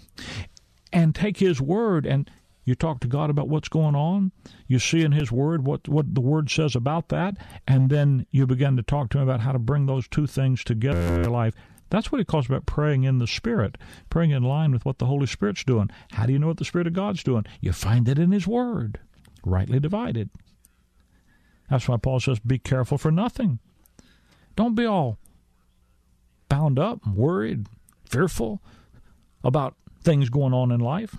and 0.91 1.15
take 1.15 1.37
His 1.37 1.61
Word 1.61 2.05
and 2.05 2.29
you 2.65 2.75
talk 2.75 2.99
to 3.01 3.07
God 3.07 3.29
about 3.29 3.47
what's 3.47 3.69
going 3.69 3.95
on. 3.95 4.31
You 4.67 4.79
see 4.79 5.03
in 5.03 5.11
His 5.11 5.31
Word 5.31 5.65
what, 5.65 5.87
what 5.87 6.13
the 6.13 6.21
Word 6.21 6.49
says 6.49 6.75
about 6.75 7.09
that, 7.09 7.37
and 7.67 7.89
then 7.89 8.25
you 8.31 8.45
begin 8.45 8.75
to 8.75 8.83
talk 8.83 9.09
to 9.11 9.19
Him 9.19 9.23
about 9.23 9.41
how 9.41 9.51
to 9.51 9.59
bring 9.59 9.85
those 9.85 10.07
two 10.07 10.27
things 10.27 10.63
together 10.63 10.99
in 10.99 11.23
your 11.23 11.31
life. 11.31 11.53
That's 11.91 12.11
what 12.11 12.17
he 12.17 12.25
calls 12.25 12.47
about 12.47 12.65
praying 12.65 13.03
in 13.03 13.19
the 13.19 13.27
Spirit, 13.27 13.77
praying 14.09 14.31
in 14.31 14.43
line 14.43 14.71
with 14.71 14.83
what 14.85 14.97
the 14.97 15.05
Holy 15.05 15.27
Spirit's 15.27 15.63
doing. 15.63 15.89
How 16.11 16.25
do 16.25 16.33
you 16.33 16.39
know 16.39 16.47
what 16.47 16.57
the 16.57 16.65
Spirit 16.65 16.87
of 16.87 16.93
God's 16.93 17.23
doing? 17.23 17.45
You 17.61 17.73
find 17.73 18.09
it 18.09 18.17
in 18.17 18.31
His 18.31 18.47
Word, 18.47 18.99
rightly 19.45 19.79
divided. 19.79 20.31
That's 21.69 21.87
why 21.87 21.97
Paul 21.97 22.19
says, 22.19 22.39
be 22.39 22.57
careful 22.57 22.97
for 22.97 23.11
nothing. 23.11 23.59
Don't 24.55 24.75
be 24.75 24.85
all 24.85 25.19
bound 26.49 26.79
up, 26.79 27.05
worried, 27.07 27.67
fearful 28.09 28.61
about 29.43 29.75
things 30.01 30.29
going 30.29 30.53
on 30.53 30.71
in 30.71 30.79
life, 30.79 31.17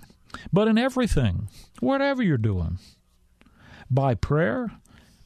but 0.51 0.67
in 0.67 0.77
everything, 0.77 1.49
whatever 1.79 2.23
you're 2.23 2.37
doing, 2.37 2.79
by 3.89 4.15
prayer 4.15 4.71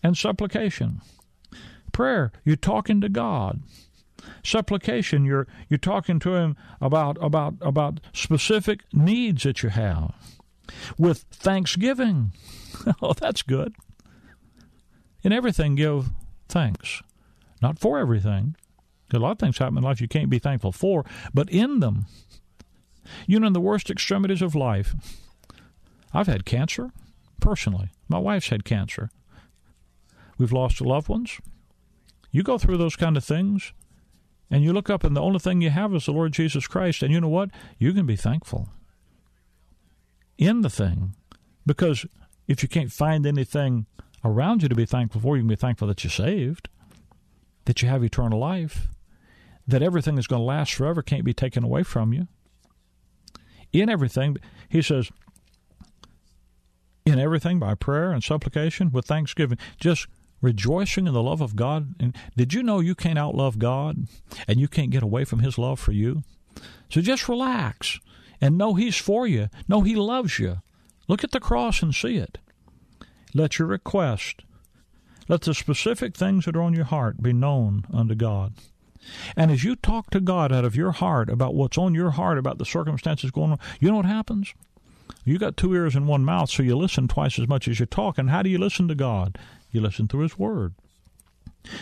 and 0.04 0.17
supplication. 0.17 1.02
Prayer, 1.91 2.32
you're 2.43 2.56
talking 2.56 3.02
to 3.02 3.10
God. 3.10 3.62
Supplication, 4.43 5.26
you're 5.26 5.47
you're 5.67 5.78
talking 5.78 6.19
to 6.19 6.36
him 6.36 6.56
about 6.80 7.17
about 7.21 7.56
about 7.62 8.00
specific 8.13 8.82
needs 8.93 9.43
that 9.43 9.63
you 9.63 9.69
have. 9.69 10.13
With 10.97 11.26
thanksgiving. 11.32 12.32
oh, 13.02 13.13
that's 13.13 13.41
good. 13.41 13.76
In 15.24 15.34
everything 15.34 15.76
give 15.76 16.12
thanks. 16.47 17.02
Not 17.62 17.80
for 17.80 18.00
everything. 18.00 18.56
A 19.13 19.19
lot 19.19 19.32
of 19.32 19.39
things 19.39 19.58
happen 19.58 19.78
in 19.78 19.84
life 19.84 20.00
you 20.00 20.08
can't 20.08 20.30
be 20.30 20.39
thankful 20.39 20.71
for, 20.71 21.04
but 21.34 21.50
in 21.50 21.80
them. 21.80 22.06
You 23.28 23.39
know, 23.39 23.47
in 23.47 23.54
the 23.54 23.62
worst 23.62 23.89
extremities 23.89 24.41
of 24.41 24.56
life, 24.56 24.95
I've 26.13 26.28
had 26.28 26.45
cancer 26.45 26.91
personally. 27.39 27.89
My 28.08 28.19
wife's 28.19 28.50
had 28.50 28.65
cancer. 28.65 29.10
We've 30.38 30.52
lost 30.52 30.82
loved 30.82 31.10
ones. 31.10 31.39
You 32.32 32.43
go 32.43 32.58
through 32.58 32.78
those 32.78 32.95
kind 32.95 33.17
of 33.17 33.24
things, 33.24 33.74
and 34.50 34.63
you 34.63 34.74
look 34.74 34.89
up, 34.89 35.04
and 35.04 35.15
the 35.15 35.21
only 35.21 35.39
thing 35.39 35.62
you 35.62 35.69
have 35.69 35.93
is 35.93 36.06
the 36.06 36.12
Lord 36.12 36.34
Jesus 36.34 36.67
Christ. 36.67 37.04
And 37.04 37.12
you 37.12 37.21
know 37.21 37.30
what? 37.30 37.50
You 37.78 37.93
can 37.93 38.06
be 38.06 38.15
thankful 38.15 38.69
in 40.38 40.62
the 40.62 40.69
thing, 40.69 41.15
because 41.65 42.06
if 42.47 42.63
you 42.63 42.69
can't 42.69 42.91
find 42.91 43.26
anything 43.26 43.86
around 44.24 44.63
you 44.63 44.69
to 44.69 44.76
be 44.76 44.86
thankful 44.86 45.21
for, 45.21 45.36
you 45.36 45.43
can 45.43 45.50
be 45.50 45.56
thankful 45.56 45.88
that 45.88 46.04
you're 46.04 46.12
saved, 46.12 46.69
that 47.65 47.82
you 47.82 47.88
have 47.88 48.04
eternal 48.04 48.39
life, 48.39 48.88
that 49.67 49.84
everything 49.84 50.17
is 50.17 50.28
going 50.28 50.41
to 50.41 50.45
last 50.45 50.74
forever, 50.74 51.02
can't 51.02 51.24
be 51.24 51.34
taken 51.34 51.63
away 51.63 51.84
from 51.84 52.12
you. 52.13 52.28
In 53.73 53.89
everything, 53.89 54.38
he 54.69 54.81
says, 54.81 55.10
in 57.05 57.19
everything 57.19 57.60
by 57.60 57.75
prayer 57.75 58.12
and 58.12 58.23
supplication 58.23 58.91
with 58.91 59.05
thanksgiving. 59.05 59.57
Just 59.79 60.07
rejoicing 60.41 61.07
in 61.07 61.13
the 61.13 61.23
love 61.23 61.41
of 61.41 61.55
God. 61.55 61.95
And 61.99 62.15
did 62.36 62.53
you 62.53 62.63
know 62.63 62.79
you 62.79 62.95
can't 62.95 63.19
outlove 63.19 63.57
God 63.57 64.07
and 64.47 64.60
you 64.60 64.67
can't 64.67 64.91
get 64.91 65.03
away 65.03 65.23
from 65.23 65.39
His 65.39 65.57
love 65.57 65.79
for 65.79 65.91
you? 65.91 66.23
So 66.89 67.01
just 67.01 67.29
relax 67.29 67.99
and 68.39 68.57
know 68.57 68.73
He's 68.73 68.97
for 68.97 69.27
you. 69.27 69.49
Know 69.67 69.81
He 69.81 69.95
loves 69.95 70.39
you. 70.39 70.62
Look 71.07 71.23
at 71.23 71.31
the 71.31 71.39
cross 71.39 71.81
and 71.81 71.93
see 71.93 72.17
it. 72.17 72.38
Let 73.34 73.60
your 73.60 73.67
request, 73.67 74.43
let 75.27 75.41
the 75.41 75.53
specific 75.53 76.15
things 76.15 76.45
that 76.45 76.55
are 76.55 76.62
on 76.62 76.73
your 76.73 76.86
heart 76.86 77.21
be 77.21 77.34
known 77.34 77.86
unto 77.93 78.15
God. 78.15 78.53
And 79.35 79.51
as 79.51 79.63
you 79.63 79.75
talk 79.75 80.09
to 80.11 80.19
God 80.19 80.51
out 80.51 80.65
of 80.65 80.75
your 80.75 80.91
heart 80.91 81.29
about 81.29 81.55
what's 81.55 81.77
on 81.77 81.93
your 81.93 82.11
heart, 82.11 82.37
about 82.37 82.57
the 82.57 82.65
circumstances 82.65 83.31
going 83.31 83.51
on, 83.51 83.59
you 83.79 83.89
know 83.89 83.97
what 83.97 84.05
happens? 84.05 84.53
You 85.23 85.37
got 85.37 85.57
two 85.57 85.73
ears 85.73 85.95
and 85.95 86.07
one 86.07 86.25
mouth, 86.25 86.49
so 86.49 86.63
you 86.63 86.75
listen 86.75 87.07
twice 87.07 87.37
as 87.37 87.47
much 87.47 87.67
as 87.67 87.79
you 87.79 87.85
talk. 87.85 88.17
And 88.17 88.29
how 88.29 88.41
do 88.41 88.49
you 88.49 88.57
listen 88.57 88.87
to 88.87 88.95
God? 88.95 89.37
You 89.71 89.81
listen 89.81 90.07
through 90.07 90.21
His 90.21 90.37
Word. 90.37 90.73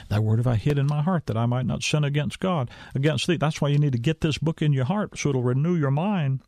That 0.10 0.24
word 0.24 0.40
have 0.40 0.48
I 0.48 0.56
hid 0.56 0.78
in 0.78 0.88
my 0.88 1.02
heart 1.02 1.26
that 1.28 1.38
I 1.38 1.46
might 1.46 1.66
not 1.66 1.84
sin 1.84 2.04
against 2.04 2.40
God, 2.40 2.70
against 2.94 3.28
thee. 3.28 3.38
That's 3.38 3.62
why 3.62 3.70
you 3.70 3.78
need 3.78 3.94
to 3.94 3.98
get 3.98 4.22
this 4.22 4.38
book 4.38 4.62
in 4.62 4.74
your 4.74 4.86
heart 4.86 5.18
so 5.18 5.30
it'll 5.30 5.44
renew 5.44 5.76
your 5.76 5.92
mind. 5.92 6.42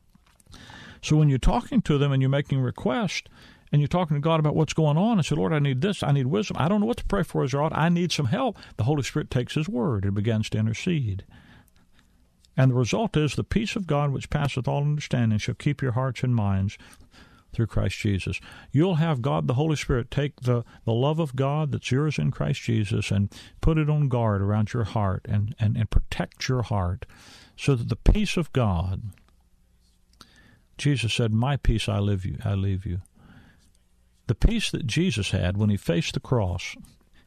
So 1.01 1.15
when 1.15 1.29
you're 1.29 1.37
talking 1.37 1.81
to 1.83 1.97
them 1.97 2.11
and 2.11 2.21
you're 2.21 2.29
making 2.29 2.59
requests 2.59 3.23
and 3.71 3.81
you're 3.81 3.87
talking 3.87 4.15
to 4.15 4.21
God 4.21 4.39
about 4.39 4.55
what's 4.55 4.73
going 4.73 4.97
on 4.97 5.17
and 5.17 5.25
say, 5.25 5.35
Lord, 5.35 5.53
I 5.53 5.59
need 5.59 5.81
this, 5.81 6.03
I 6.03 6.11
need 6.11 6.27
wisdom, 6.27 6.57
I 6.59 6.67
don't 6.67 6.81
know 6.81 6.87
what 6.87 6.97
to 6.97 7.05
pray 7.05 7.23
for 7.23 7.43
as 7.43 7.53
I 7.53 7.69
I 7.71 7.89
need 7.89 8.11
some 8.11 8.27
help, 8.27 8.57
the 8.77 8.83
Holy 8.83 9.03
Spirit 9.03 9.31
takes 9.31 9.55
His 9.55 9.69
word 9.69 10.03
and 10.03 10.13
begins 10.13 10.49
to 10.49 10.57
intercede. 10.57 11.23
And 12.57 12.71
the 12.71 12.75
result 12.75 13.15
is 13.15 13.35
the 13.35 13.43
peace 13.43 13.75
of 13.75 13.87
God 13.87 14.11
which 14.11 14.29
passeth 14.29 14.67
all 14.67 14.81
understanding 14.81 15.37
shall 15.37 15.55
keep 15.55 15.81
your 15.81 15.93
hearts 15.93 16.21
and 16.23 16.35
minds 16.35 16.77
through 17.53 17.67
Christ 17.67 17.97
Jesus. 17.99 18.39
You'll 18.71 18.95
have 18.95 19.21
God, 19.21 19.47
the 19.47 19.55
Holy 19.55 19.75
Spirit, 19.75 20.11
take 20.11 20.41
the, 20.41 20.63
the 20.85 20.93
love 20.93 21.19
of 21.19 21.35
God 21.35 21.71
that's 21.71 21.91
yours 21.91 22.17
in 22.17 22.31
Christ 22.31 22.61
Jesus 22.61 23.11
and 23.11 23.31
put 23.61 23.77
it 23.77 23.89
on 23.89 24.07
guard 24.07 24.41
around 24.41 24.73
your 24.73 24.85
heart 24.85 25.25
and, 25.27 25.55
and, 25.59 25.75
and 25.75 25.89
protect 25.89 26.47
your 26.47 26.63
heart 26.63 27.05
so 27.57 27.75
that 27.75 27.89
the 27.89 27.95
peace 27.95 28.37
of 28.37 28.51
God, 28.53 29.03
Jesus 30.77 31.13
said, 31.13 31.33
My 31.33 31.57
peace 31.57 31.89
I 31.89 31.99
leave 31.99 32.25
you, 32.25 32.37
I 32.43 32.53
leave 32.53 32.85
you. 32.85 33.01
The 34.31 34.47
peace 34.47 34.71
that 34.71 34.87
Jesus 34.87 35.31
had 35.31 35.57
when 35.57 35.69
he 35.69 35.75
faced 35.75 36.13
the 36.13 36.21
cross, 36.21 36.77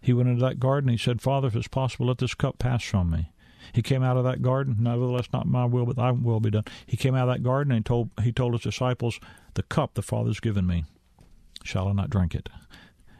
he 0.00 0.14
went 0.14 0.30
into 0.30 0.40
that 0.40 0.58
garden, 0.58 0.88
he 0.88 0.96
said, 0.96 1.20
Father, 1.20 1.48
if 1.48 1.54
it's 1.54 1.68
possible, 1.68 2.06
let 2.06 2.16
this 2.16 2.32
cup 2.32 2.58
pass 2.58 2.82
from 2.82 3.10
me. 3.10 3.30
He 3.74 3.82
came 3.82 4.02
out 4.02 4.16
of 4.16 4.24
that 4.24 4.40
garden, 4.40 4.76
nevertheless 4.80 5.28
not 5.30 5.46
my 5.46 5.66
will, 5.66 5.84
but 5.84 5.96
thy 5.96 6.12
will 6.12 6.40
be 6.40 6.50
done. 6.50 6.64
He 6.86 6.96
came 6.96 7.14
out 7.14 7.28
of 7.28 7.34
that 7.34 7.42
garden 7.42 7.72
and 7.72 7.80
he 7.80 7.82
told 7.84 8.08
he 8.22 8.32
told 8.32 8.54
his 8.54 8.62
disciples, 8.62 9.20
The 9.52 9.64
cup 9.64 9.92
the 9.92 10.00
Father's 10.00 10.40
given 10.40 10.66
me, 10.66 10.86
shall 11.62 11.88
I 11.88 11.92
not 11.92 12.08
drink 12.08 12.34
it? 12.34 12.48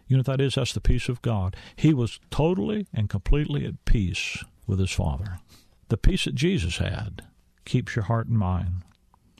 You 0.08 0.16
know 0.16 0.20
what 0.20 0.38
that 0.38 0.40
is? 0.40 0.54
That's 0.54 0.72
the 0.72 0.80
peace 0.80 1.10
of 1.10 1.20
God. 1.20 1.54
He 1.76 1.92
was 1.92 2.20
totally 2.30 2.86
and 2.94 3.10
completely 3.10 3.66
at 3.66 3.84
peace 3.84 4.42
with 4.66 4.78
his 4.78 4.92
Father. 4.92 5.40
The 5.90 5.98
peace 5.98 6.24
that 6.24 6.34
Jesus 6.34 6.78
had 6.78 7.20
keeps 7.66 7.94
your 7.94 8.06
heart 8.06 8.28
and 8.28 8.38
mind. 8.38 8.76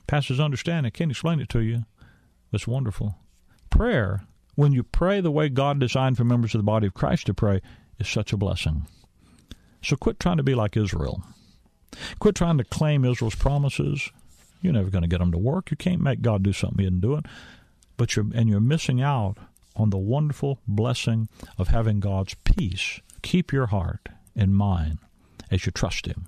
Passes 0.05 0.39
understanding. 0.39 0.85
I 0.85 0.95
can't 0.95 1.09
explain 1.09 1.39
it 1.39 1.49
to 1.49 1.61
you. 1.61 1.85
It's 2.53 2.67
wonderful. 2.67 3.15
Prayer, 3.71 4.21
when 4.55 4.71
you 4.71 4.83
pray 4.83 5.21
the 5.21 5.31
way 5.31 5.49
God 5.49 5.79
designed 5.79 6.17
for 6.17 6.23
members 6.23 6.55
of 6.55 6.59
the 6.59 6.63
body 6.63 6.87
of 6.87 6.93
Christ 6.93 7.27
to 7.27 7.33
pray, 7.33 7.61
is 7.99 8.07
such 8.07 8.33
a 8.33 8.37
blessing. 8.37 8.87
So 9.81 9.95
quit 9.95 10.19
trying 10.19 10.37
to 10.37 10.43
be 10.43 10.55
like 10.55 10.75
Israel. 10.75 11.23
Quit 12.19 12.35
trying 12.35 12.57
to 12.57 12.63
claim 12.63 13.05
Israel's 13.05 13.35
promises. 13.35 14.09
You're 14.61 14.73
never 14.73 14.89
going 14.89 15.03
to 15.03 15.07
get 15.07 15.19
them 15.19 15.31
to 15.31 15.37
work. 15.37 15.71
You 15.71 15.77
can't 15.77 16.01
make 16.01 16.21
God 16.21 16.43
do 16.43 16.53
something 16.53 16.79
He 16.79 16.85
didn't 16.85 17.01
do 17.01 17.15
it. 17.15 17.25
But 17.97 18.15
you're 18.15 18.25
and 18.33 18.49
you're 18.49 18.59
missing 18.59 19.01
out 19.01 19.37
on 19.75 19.89
the 19.89 19.97
wonderful 19.97 20.59
blessing 20.67 21.29
of 21.57 21.69
having 21.69 21.99
God's 21.99 22.35
peace 22.43 22.99
keep 23.25 23.51
your 23.51 23.67
heart 23.67 24.09
and 24.35 24.55
mind 24.55 24.99
as 25.49 25.65
you 25.65 25.71
trust 25.71 26.05
Him. 26.05 26.27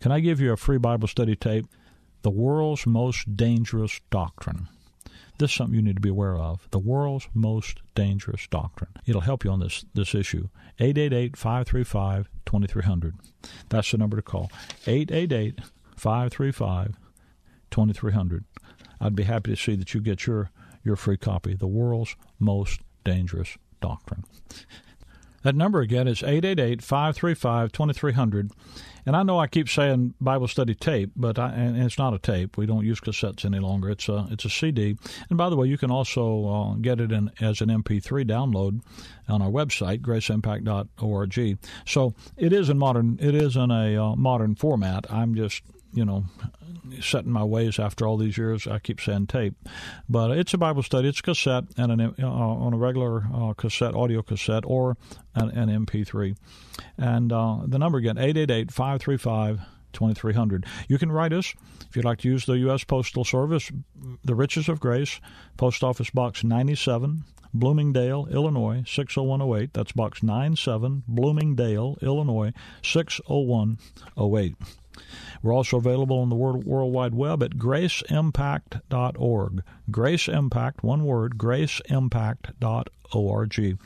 Can 0.00 0.12
I 0.12 0.20
give 0.20 0.40
you 0.40 0.52
a 0.52 0.56
free 0.56 0.78
Bible 0.78 1.08
study 1.08 1.34
tape? 1.34 1.66
The 2.22 2.30
world's 2.30 2.86
most 2.86 3.36
dangerous 3.36 4.00
doctrine. 4.10 4.68
This 5.38 5.50
is 5.50 5.56
something 5.56 5.74
you 5.74 5.82
need 5.82 5.96
to 5.96 6.00
be 6.00 6.08
aware 6.08 6.36
of. 6.36 6.66
The 6.70 6.78
world's 6.78 7.28
most 7.34 7.80
dangerous 7.94 8.46
doctrine. 8.48 8.90
It'll 9.04 9.20
help 9.20 9.44
you 9.44 9.50
on 9.50 9.60
this, 9.60 9.84
this 9.94 10.14
issue. 10.14 10.48
888 10.78 11.36
535 11.36 12.28
2300. 12.46 13.14
That's 13.68 13.90
the 13.90 13.98
number 13.98 14.16
to 14.16 14.22
call. 14.22 14.50
888 14.86 15.60
535 15.96 16.96
2300. 17.70 18.44
I'd 19.00 19.16
be 19.16 19.24
happy 19.24 19.50
to 19.50 19.56
see 19.56 19.76
that 19.76 19.92
you 19.92 20.00
get 20.00 20.26
your, 20.26 20.50
your 20.82 20.96
free 20.96 21.18
copy. 21.18 21.54
The 21.54 21.66
world's 21.66 22.16
most 22.38 22.80
dangerous 23.04 23.58
doctrine. 23.80 24.24
That 25.42 25.54
number 25.54 25.80
again 25.80 26.08
is 26.08 26.22
888 26.22 26.82
535 26.82 27.72
2300. 27.72 28.50
And 29.06 29.16
I 29.16 29.22
know 29.22 29.38
I 29.38 29.46
keep 29.46 29.68
saying 29.68 30.14
Bible 30.20 30.48
study 30.48 30.74
tape, 30.74 31.12
but 31.14 31.38
I, 31.38 31.52
and 31.52 31.80
it's 31.80 31.96
not 31.96 32.12
a 32.12 32.18
tape. 32.18 32.56
We 32.56 32.66
don't 32.66 32.84
use 32.84 33.00
cassettes 33.00 33.44
any 33.44 33.60
longer. 33.60 33.88
It's 33.88 34.08
a 34.08 34.26
it's 34.30 34.44
a 34.44 34.50
CD. 34.50 34.96
And 35.30 35.38
by 35.38 35.48
the 35.48 35.56
way, 35.56 35.68
you 35.68 35.78
can 35.78 35.92
also 35.92 36.46
uh, 36.46 36.74
get 36.74 37.00
it 37.00 37.12
in 37.12 37.30
as 37.40 37.60
an 37.60 37.68
MP3 37.68 38.28
download 38.28 38.80
on 39.28 39.40
our 39.40 39.50
website 39.50 40.00
graceimpact.org. 40.00 41.58
So 41.86 42.14
it 42.36 42.52
is 42.52 42.68
in 42.68 42.78
modern 42.78 43.18
it 43.20 43.34
is 43.34 43.54
in 43.54 43.70
a 43.70 43.96
uh, 43.96 44.16
modern 44.16 44.56
format. 44.56 45.06
I'm 45.10 45.36
just 45.36 45.62
you 45.92 46.04
know, 46.04 46.24
setting 47.00 47.32
my 47.32 47.44
ways 47.44 47.78
after 47.78 48.06
all 48.06 48.16
these 48.16 48.36
years. 48.36 48.66
I 48.66 48.78
keep 48.78 49.00
saying 49.00 49.28
tape, 49.28 49.54
but 50.08 50.30
it's 50.32 50.54
a 50.54 50.58
Bible 50.58 50.82
study. 50.82 51.08
It's 51.08 51.20
cassette 51.20 51.64
and 51.76 51.92
an 51.92 52.14
uh, 52.22 52.26
on 52.26 52.72
a 52.72 52.76
regular 52.76 53.24
uh, 53.34 53.54
cassette, 53.54 53.94
audio 53.94 54.22
cassette, 54.22 54.64
or 54.66 54.96
an, 55.34 55.50
an 55.50 55.86
MP3. 55.86 56.36
And 56.98 57.32
uh, 57.32 57.60
the 57.66 57.78
number 57.78 57.98
again, 57.98 58.18
888 58.18 58.70
535 58.70 59.60
2300. 59.92 60.66
You 60.88 60.98
can 60.98 61.10
write 61.10 61.32
us 61.32 61.54
if 61.88 61.96
you'd 61.96 62.04
like 62.04 62.18
to 62.18 62.28
use 62.28 62.44
the 62.44 62.58
U.S. 62.58 62.84
Postal 62.84 63.24
Service, 63.24 63.72
The 64.24 64.34
Riches 64.34 64.68
of 64.68 64.78
Grace, 64.78 65.20
Post 65.56 65.82
Office 65.82 66.10
Box 66.10 66.44
97, 66.44 67.24
Bloomingdale, 67.54 68.28
Illinois 68.30 68.84
60108. 68.86 69.72
That's 69.72 69.92
box 69.92 70.22
97, 70.22 71.04
Bloomingdale, 71.08 71.96
Illinois 72.02 72.52
60108. 72.82 74.54
We're 75.42 75.54
also 75.54 75.76
available 75.76 76.20
on 76.20 76.28
the 76.28 76.36
World, 76.36 76.64
Wide 76.64 77.14
Web 77.14 77.42
at 77.42 77.52
graceimpact.org. 77.52 79.62
Graceimpact, 79.90 80.82
one 80.82 81.04
word, 81.04 81.38
graceimpact.org. 81.38 83.78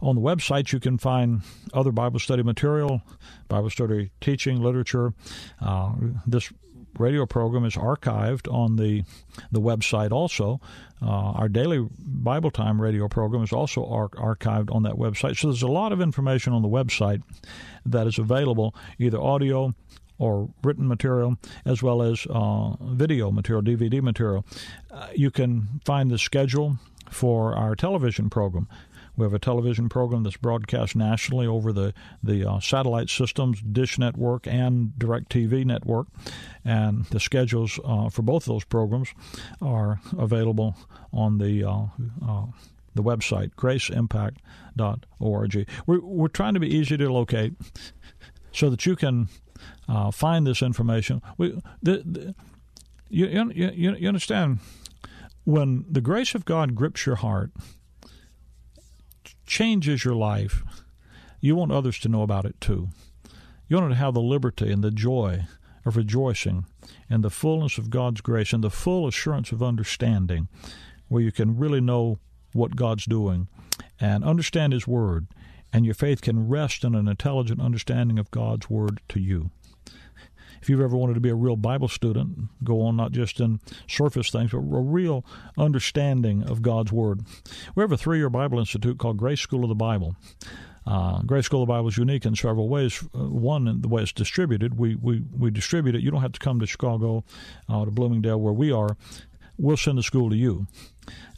On 0.00 0.14
the 0.14 0.20
website, 0.20 0.72
you 0.72 0.80
can 0.80 0.98
find 0.98 1.42
other 1.72 1.92
Bible 1.92 2.20
study 2.20 2.42
material, 2.42 3.00
Bible 3.48 3.70
study 3.70 4.10
teaching, 4.20 4.62
literature. 4.62 5.14
Uh, 5.60 5.94
this 6.26 6.52
radio 6.98 7.26
program 7.26 7.64
is 7.64 7.74
archived 7.74 8.52
on 8.52 8.76
the 8.76 9.02
the 9.50 9.60
website 9.60 10.12
also. 10.12 10.60
Uh, 11.02 11.32
our 11.32 11.48
daily 11.48 11.86
Bible 11.98 12.50
time 12.50 12.80
radio 12.80 13.08
program 13.08 13.42
is 13.42 13.52
also 13.52 13.86
ar- 13.86 14.08
archived 14.10 14.74
on 14.74 14.82
that 14.84 14.94
website. 14.94 15.36
So 15.36 15.48
there's 15.48 15.62
a 15.62 15.68
lot 15.68 15.92
of 15.92 16.00
information 16.00 16.52
on 16.52 16.62
the 16.62 16.68
website 16.68 17.22
that 17.86 18.06
is 18.06 18.18
available, 18.18 18.74
either 18.98 19.20
audio 19.20 19.74
or 20.18 20.50
written 20.62 20.86
material, 20.86 21.38
as 21.64 21.82
well 21.82 22.02
as 22.02 22.26
uh, 22.30 22.76
video 22.80 23.30
material, 23.30 23.62
DVD 23.62 24.02
material. 24.02 24.44
Uh, 24.90 25.08
you 25.14 25.30
can 25.30 25.80
find 25.84 26.10
the 26.10 26.18
schedule 26.18 26.78
for 27.10 27.54
our 27.54 27.74
television 27.74 28.30
program. 28.30 28.68
We 29.16 29.24
have 29.24 29.34
a 29.34 29.38
television 29.38 29.88
program 29.88 30.24
that's 30.24 30.36
broadcast 30.36 30.96
nationally 30.96 31.46
over 31.46 31.72
the 31.72 31.94
the 32.22 32.50
uh, 32.50 32.58
satellite 32.58 33.10
systems, 33.10 33.60
Dish 33.60 33.96
Network 33.98 34.48
and 34.48 34.92
DirecTV 34.98 35.64
Network, 35.64 36.08
and 36.64 37.04
the 37.06 37.20
schedules 37.20 37.78
uh, 37.84 38.08
for 38.08 38.22
both 38.22 38.42
of 38.44 38.54
those 38.54 38.64
programs 38.64 39.10
are 39.62 40.00
available 40.18 40.74
on 41.12 41.38
the 41.38 41.62
uh, 41.62 41.84
uh 42.26 42.46
the 42.94 43.02
website 43.02 43.54
graceimpact.org. 43.54 45.68
We're 45.86 46.00
we're 46.00 46.28
trying 46.28 46.54
to 46.54 46.60
be 46.60 46.74
easy 46.74 46.96
to 46.96 47.12
locate 47.12 47.52
so 48.52 48.70
that 48.70 48.86
you 48.86 48.96
can 48.96 49.28
uh, 49.88 50.10
find 50.10 50.46
this 50.46 50.62
information. 50.62 51.22
We, 51.36 51.60
the, 51.82 52.02
the, 52.04 52.34
you, 53.08 53.52
you, 53.54 53.94
you 53.94 54.08
understand 54.08 54.58
when 55.44 55.84
the 55.88 56.00
grace 56.00 56.34
of 56.34 56.44
God 56.44 56.74
grips 56.74 57.06
your 57.06 57.16
heart 57.16 57.50
changes 59.46 60.04
your 60.04 60.14
life, 60.14 60.62
you 61.40 61.54
want 61.54 61.72
others 61.72 61.98
to 62.00 62.08
know 62.08 62.22
about 62.22 62.46
it 62.46 62.60
too. 62.60 62.88
You 63.68 63.76
want 63.76 63.90
to 63.90 63.96
have 63.96 64.14
the 64.14 64.20
liberty 64.20 64.70
and 64.72 64.82
the 64.82 64.90
joy 64.90 65.44
of 65.84 65.96
rejoicing 65.96 66.64
and 67.10 67.22
the 67.22 67.30
fullness 67.30 67.78
of 67.78 67.90
God's 67.90 68.20
grace 68.20 68.52
and 68.52 68.64
the 68.64 68.70
full 68.70 69.06
assurance 69.06 69.52
of 69.52 69.62
understanding 69.62 70.48
where 71.08 71.22
you 71.22 71.32
can 71.32 71.56
really 71.56 71.80
know 71.80 72.18
what 72.52 72.76
God's 72.76 73.04
doing 73.04 73.48
and 74.00 74.24
understand 74.24 74.72
His 74.72 74.86
Word, 74.86 75.26
and 75.72 75.84
your 75.84 75.94
faith 75.94 76.20
can 76.20 76.48
rest 76.48 76.84
in 76.84 76.94
an 76.94 77.08
intelligent 77.08 77.60
understanding 77.60 78.18
of 78.18 78.30
God's 78.30 78.70
Word 78.70 79.00
to 79.10 79.20
you. 79.20 79.50
If 80.64 80.70
you've 80.70 80.80
ever 80.80 80.96
wanted 80.96 81.12
to 81.12 81.20
be 81.20 81.28
a 81.28 81.34
real 81.34 81.56
Bible 81.56 81.88
student, 81.88 82.48
go 82.64 82.80
on 82.80 82.96
not 82.96 83.12
just 83.12 83.38
in 83.38 83.60
surface 83.86 84.30
things, 84.30 84.52
but 84.52 84.56
a 84.56 84.60
real 84.62 85.22
understanding 85.58 86.42
of 86.42 86.62
God's 86.62 86.90
Word. 86.90 87.20
We 87.74 87.82
have 87.82 87.92
a 87.92 87.98
three 87.98 88.16
year 88.16 88.30
Bible 88.30 88.58
institute 88.58 88.96
called 88.96 89.18
Grace 89.18 89.42
School 89.42 89.64
of 89.64 89.68
the 89.68 89.74
Bible. 89.74 90.16
Uh, 90.86 91.20
Grace 91.20 91.44
School 91.44 91.64
of 91.64 91.68
the 91.68 91.72
Bible 91.74 91.88
is 91.88 91.98
unique 91.98 92.24
in 92.24 92.34
several 92.34 92.70
ways. 92.70 93.04
Uh, 93.14 93.24
one, 93.28 93.82
the 93.82 93.88
way 93.88 94.00
it's 94.00 94.12
distributed, 94.12 94.78
we, 94.78 94.94
we, 94.94 95.22
we 95.38 95.50
distribute 95.50 95.96
it. 95.96 96.00
You 96.00 96.10
don't 96.10 96.22
have 96.22 96.32
to 96.32 96.40
come 96.40 96.60
to 96.60 96.66
Chicago, 96.66 97.24
uh, 97.68 97.84
to 97.84 97.90
Bloomingdale, 97.90 98.40
where 98.40 98.54
we 98.54 98.72
are. 98.72 98.96
We'll 99.58 99.76
send 99.76 99.98
the 99.98 100.02
school 100.02 100.30
to 100.30 100.36
you. 100.36 100.66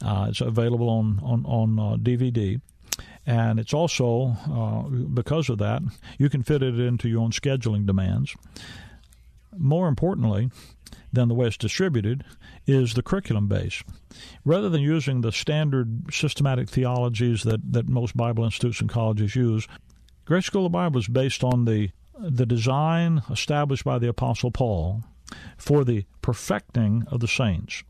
Uh, 0.01 0.27
it's 0.29 0.39
available 0.39 0.89
on 0.89 1.19
on 1.21 1.45
on 1.45 1.99
DVD. 1.99 2.55
Uh, 2.55 3.01
and 3.25 3.59
it's 3.59 3.73
also, 3.73 4.37
uh, 4.49 4.83
because 4.83 5.49
of 5.49 5.57
that, 5.57 5.81
you 6.17 6.29
can 6.29 6.43
fit 6.43 6.63
it 6.63 6.79
into 6.79 7.09
your 7.09 7.19
own 7.19 7.31
scheduling 7.31 7.85
demands 7.85 8.33
more 9.59 9.87
importantly 9.87 10.49
than 11.11 11.27
the 11.27 11.35
way 11.35 11.47
it's 11.47 11.57
distributed 11.57 12.23
is 12.65 12.93
the 12.93 13.01
curriculum 13.01 13.47
base. 13.47 13.83
Rather 14.45 14.69
than 14.69 14.81
using 14.81 15.21
the 15.21 15.31
standard 15.31 16.13
systematic 16.13 16.69
theologies 16.69 17.43
that, 17.43 17.73
that 17.73 17.87
most 17.87 18.15
Bible 18.15 18.43
institutes 18.43 18.81
and 18.81 18.89
colleges 18.89 19.35
use, 19.35 19.67
Grace 20.25 20.45
School 20.45 20.65
of 20.65 20.71
the 20.71 20.77
Bible 20.77 20.99
is 20.99 21.07
based 21.07 21.43
on 21.43 21.65
the 21.65 21.89
the 22.19 22.45
design 22.45 23.21
established 23.29 23.83
by 23.83 23.99
the 23.99 24.07
Apostle 24.07 24.51
Paul 24.51 25.03
for 25.57 25.83
the 25.83 26.05
perfecting 26.21 27.05
of 27.11 27.19
the 27.19 27.27
saints. 27.27 27.83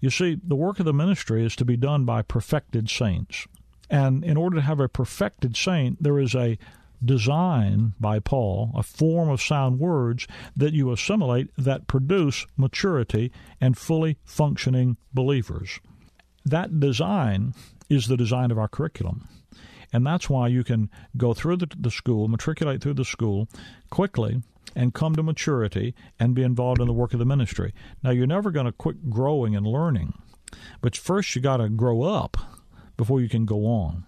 You 0.00 0.10
see, 0.10 0.38
the 0.42 0.56
work 0.56 0.80
of 0.80 0.84
the 0.84 0.92
ministry 0.92 1.44
is 1.44 1.56
to 1.56 1.64
be 1.64 1.76
done 1.76 2.04
by 2.04 2.22
perfected 2.22 2.90
saints. 2.90 3.46
And 3.88 4.24
in 4.24 4.36
order 4.36 4.56
to 4.56 4.62
have 4.62 4.80
a 4.80 4.88
perfected 4.88 5.56
saint, 5.56 6.02
there 6.02 6.18
is 6.18 6.34
a 6.34 6.58
design 7.04 7.94
by 7.98 8.18
Paul, 8.18 8.72
a 8.74 8.82
form 8.82 9.28
of 9.28 9.42
sound 9.42 9.78
words 9.78 10.26
that 10.56 10.72
you 10.72 10.92
assimilate 10.92 11.50
that 11.56 11.86
produce 11.86 12.46
maturity 12.56 13.32
and 13.60 13.76
fully 13.76 14.18
functioning 14.24 14.96
believers. 15.12 15.80
That 16.44 16.80
design 16.80 17.54
is 17.88 18.06
the 18.06 18.16
design 18.16 18.50
of 18.50 18.58
our 18.58 18.68
curriculum. 18.68 19.28
And 19.92 20.06
that's 20.06 20.30
why 20.30 20.48
you 20.48 20.62
can 20.62 20.88
go 21.16 21.34
through 21.34 21.56
the, 21.56 21.68
the 21.76 21.90
school, 21.90 22.28
matriculate 22.28 22.80
through 22.80 22.94
the 22.94 23.04
school 23.04 23.48
quickly, 23.90 24.42
and 24.76 24.94
come 24.94 25.16
to 25.16 25.22
maturity 25.22 25.94
and 26.18 26.34
be 26.34 26.44
involved 26.44 26.80
in 26.80 26.86
the 26.86 26.92
work 26.92 27.12
of 27.12 27.18
the 27.18 27.24
ministry. 27.24 27.74
Now, 28.02 28.10
you're 28.10 28.26
never 28.26 28.52
going 28.52 28.66
to 28.66 28.72
quit 28.72 29.10
growing 29.10 29.56
and 29.56 29.66
learning, 29.66 30.14
but 30.80 30.96
first 30.96 31.34
you 31.34 31.42
got 31.42 31.56
to 31.56 31.68
grow 31.68 32.02
up 32.02 32.36
before 32.96 33.20
you 33.20 33.28
can 33.28 33.46
go 33.46 33.66
on. 33.66 34.04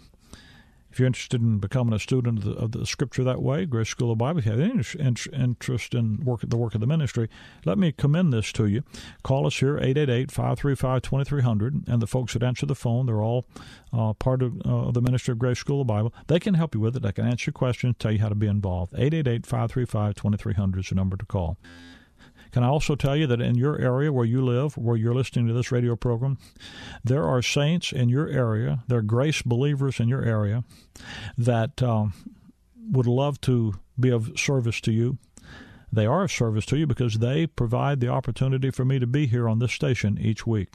If 0.92 1.00
you're 1.00 1.06
interested 1.06 1.40
in 1.40 1.58
becoming 1.58 1.94
a 1.94 1.98
student 1.98 2.40
of 2.40 2.44
the, 2.44 2.52
of 2.52 2.72
the 2.72 2.84
Scripture 2.84 3.24
that 3.24 3.40
way, 3.40 3.64
Grace 3.64 3.88
School 3.88 4.12
of 4.12 4.18
Bible, 4.18 4.40
if 4.40 4.44
you 4.44 4.52
have 4.52 4.60
any 4.60 4.84
interest 5.32 5.94
in 5.94 6.22
work, 6.22 6.42
the 6.44 6.58
work 6.58 6.74
of 6.74 6.82
the 6.82 6.86
ministry, 6.86 7.30
let 7.64 7.78
me 7.78 7.92
commend 7.92 8.30
this 8.30 8.52
to 8.52 8.66
you. 8.66 8.82
Call 9.22 9.46
us 9.46 9.58
here, 9.58 9.78
888-535-2300, 9.78 11.88
and 11.88 12.02
the 12.02 12.06
folks 12.06 12.34
that 12.34 12.42
answer 12.42 12.66
the 12.66 12.74
phone, 12.74 13.06
they're 13.06 13.22
all 13.22 13.46
uh, 13.90 14.12
part 14.12 14.42
of 14.42 14.60
uh, 14.66 14.90
the 14.90 15.00
ministry 15.00 15.32
of 15.32 15.38
Grace 15.38 15.60
School 15.60 15.80
of 15.80 15.86
Bible. 15.86 16.12
They 16.26 16.38
can 16.38 16.52
help 16.52 16.74
you 16.74 16.82
with 16.82 16.94
it. 16.94 17.02
They 17.02 17.12
can 17.12 17.26
answer 17.26 17.48
your 17.48 17.54
questions, 17.54 17.96
tell 17.98 18.12
you 18.12 18.18
how 18.18 18.28
to 18.28 18.34
be 18.34 18.46
involved. 18.46 18.92
888-535-2300 18.92 20.78
is 20.78 20.90
the 20.90 20.94
number 20.94 21.16
to 21.16 21.24
call. 21.24 21.56
Can 22.52 22.62
I 22.62 22.68
also 22.68 22.94
tell 22.94 23.16
you 23.16 23.26
that 23.26 23.40
in 23.40 23.54
your 23.54 23.78
area 23.78 24.12
where 24.12 24.26
you 24.26 24.44
live, 24.44 24.76
where 24.76 24.96
you're 24.96 25.14
listening 25.14 25.48
to 25.48 25.54
this 25.54 25.72
radio 25.72 25.96
program, 25.96 26.38
there 27.02 27.24
are 27.24 27.40
saints 27.40 27.92
in 27.92 28.10
your 28.10 28.28
area, 28.28 28.84
there 28.88 28.98
are 28.98 29.02
grace 29.02 29.40
believers 29.42 29.98
in 29.98 30.08
your 30.08 30.22
area 30.22 30.62
that 31.38 31.82
um, 31.82 32.12
would 32.90 33.06
love 33.06 33.40
to 33.42 33.74
be 33.98 34.10
of 34.10 34.38
service 34.38 34.80
to 34.82 34.92
you. 34.92 35.16
They 35.90 36.06
are 36.06 36.24
of 36.24 36.32
service 36.32 36.66
to 36.66 36.76
you 36.76 36.86
because 36.86 37.18
they 37.18 37.46
provide 37.46 38.00
the 38.00 38.08
opportunity 38.08 38.70
for 38.70 38.84
me 38.84 38.98
to 38.98 39.06
be 39.06 39.26
here 39.26 39.48
on 39.48 39.58
this 39.58 39.72
station 39.72 40.18
each 40.20 40.46
week. 40.46 40.68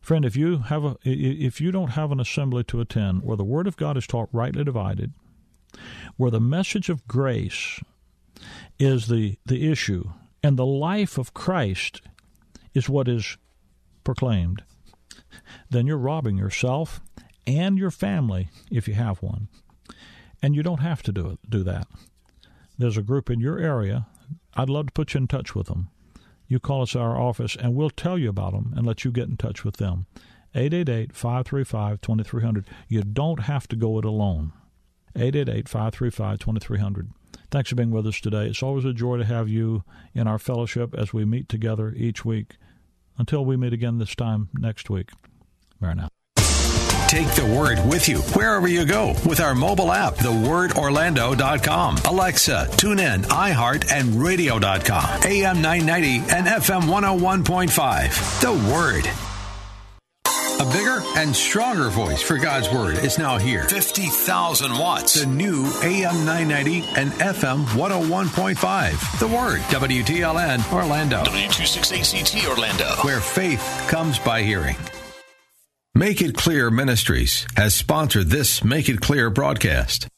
Friend, 0.00 0.24
if 0.24 0.36
you 0.36 0.58
have 0.58 0.84
a, 0.84 0.96
if 1.04 1.60
you 1.60 1.70
don't 1.70 1.90
have 1.90 2.10
an 2.10 2.20
assembly 2.20 2.64
to 2.64 2.80
attend 2.80 3.22
where 3.22 3.36
the 3.36 3.44
Word 3.44 3.66
of 3.66 3.76
God 3.76 3.98
is 3.98 4.06
taught 4.06 4.30
rightly 4.32 4.64
divided, 4.64 5.12
where 6.16 6.30
the 6.30 6.40
message 6.40 6.88
of 6.88 7.06
grace 7.06 7.80
is 8.78 9.08
the, 9.08 9.36
the 9.44 9.70
issue, 9.70 10.10
and 10.42 10.56
the 10.56 10.66
life 10.66 11.18
of 11.18 11.34
Christ 11.34 12.02
is 12.74 12.88
what 12.88 13.08
is 13.08 13.36
proclaimed, 14.04 14.62
then 15.70 15.86
you're 15.86 15.98
robbing 15.98 16.36
yourself 16.38 17.00
and 17.46 17.78
your 17.78 17.90
family 17.90 18.50
if 18.70 18.86
you 18.88 18.94
have 18.94 19.22
one. 19.22 19.48
And 20.42 20.54
you 20.54 20.62
don't 20.62 20.80
have 20.80 21.02
to 21.04 21.12
do 21.12 21.28
it, 21.30 21.38
do 21.48 21.64
that. 21.64 21.88
There's 22.76 22.96
a 22.96 23.02
group 23.02 23.28
in 23.28 23.40
your 23.40 23.58
area. 23.58 24.06
I'd 24.54 24.70
love 24.70 24.86
to 24.86 24.92
put 24.92 25.14
you 25.14 25.18
in 25.18 25.26
touch 25.26 25.54
with 25.54 25.66
them. 25.66 25.90
You 26.46 26.60
call 26.60 26.82
us 26.82 26.94
at 26.94 27.02
our 27.02 27.20
office 27.20 27.56
and 27.56 27.74
we'll 27.74 27.90
tell 27.90 28.16
you 28.16 28.28
about 28.28 28.52
them 28.52 28.72
and 28.76 28.86
let 28.86 29.04
you 29.04 29.10
get 29.10 29.28
in 29.28 29.36
touch 29.36 29.64
with 29.64 29.76
them. 29.76 30.06
888 30.54 31.14
535 31.14 32.00
2300. 32.00 32.66
You 32.88 33.02
don't 33.02 33.40
have 33.40 33.68
to 33.68 33.76
go 33.76 33.98
it 33.98 34.04
alone. 34.04 34.52
888 35.14 35.68
535 35.68 36.38
2300. 36.38 37.10
Thanks 37.50 37.70
for 37.70 37.76
being 37.76 37.90
with 37.90 38.06
us 38.06 38.20
today. 38.20 38.46
It's 38.46 38.62
always 38.62 38.84
a 38.84 38.92
joy 38.92 39.16
to 39.16 39.24
have 39.24 39.48
you 39.48 39.84
in 40.14 40.26
our 40.26 40.38
fellowship 40.38 40.94
as 40.94 41.12
we 41.12 41.24
meet 41.24 41.48
together 41.48 41.94
each 41.96 42.24
week. 42.24 42.56
Until 43.16 43.44
we 43.44 43.56
meet 43.56 43.72
again 43.72 43.98
this 43.98 44.14
time 44.14 44.48
next 44.54 44.88
week. 44.90 45.10
Maranatha. 45.80 46.10
Take 47.08 47.28
the 47.28 47.46
word 47.46 47.78
with 47.90 48.06
you 48.06 48.18
wherever 48.18 48.68
you 48.68 48.84
go 48.84 49.14
with 49.24 49.40
our 49.40 49.54
mobile 49.54 49.90
app, 49.90 50.16
thewordorlando.com. 50.16 51.96
Alexa, 52.04 52.68
TuneIn, 52.72 53.24
iHeart, 53.24 53.90
and 53.90 54.22
radio.com. 54.22 55.22
AM 55.24 55.62
990 55.62 56.16
and 56.34 56.46
FM 56.46 56.82
101.5. 56.82 58.40
The 58.42 58.72
Word. 58.72 59.27
A 60.60 60.64
bigger 60.72 61.00
and 61.16 61.34
stronger 61.34 61.88
voice 61.88 62.20
for 62.20 62.36
God's 62.36 62.68
Word 62.68 62.98
is 62.98 63.16
now 63.16 63.38
here. 63.38 63.64
50,000 63.68 64.76
watts. 64.76 65.14
The 65.14 65.26
new 65.26 65.66
AM 65.82 66.24
990 66.24 66.84
and 66.96 67.12
FM 67.12 67.64
101.5. 67.66 69.20
The 69.20 69.28
Word. 69.28 69.60
WTLN 69.60 70.72
Orlando. 70.72 71.22
W268CT 71.22 72.48
Orlando. 72.48 72.86
Where 73.02 73.20
faith 73.20 73.86
comes 73.88 74.18
by 74.18 74.42
hearing. 74.42 74.76
Make 75.94 76.22
It 76.22 76.34
Clear 76.34 76.70
Ministries 76.70 77.46
has 77.56 77.74
sponsored 77.74 78.28
this 78.28 78.64
Make 78.64 78.88
It 78.88 79.00
Clear 79.00 79.30
broadcast. 79.30 80.08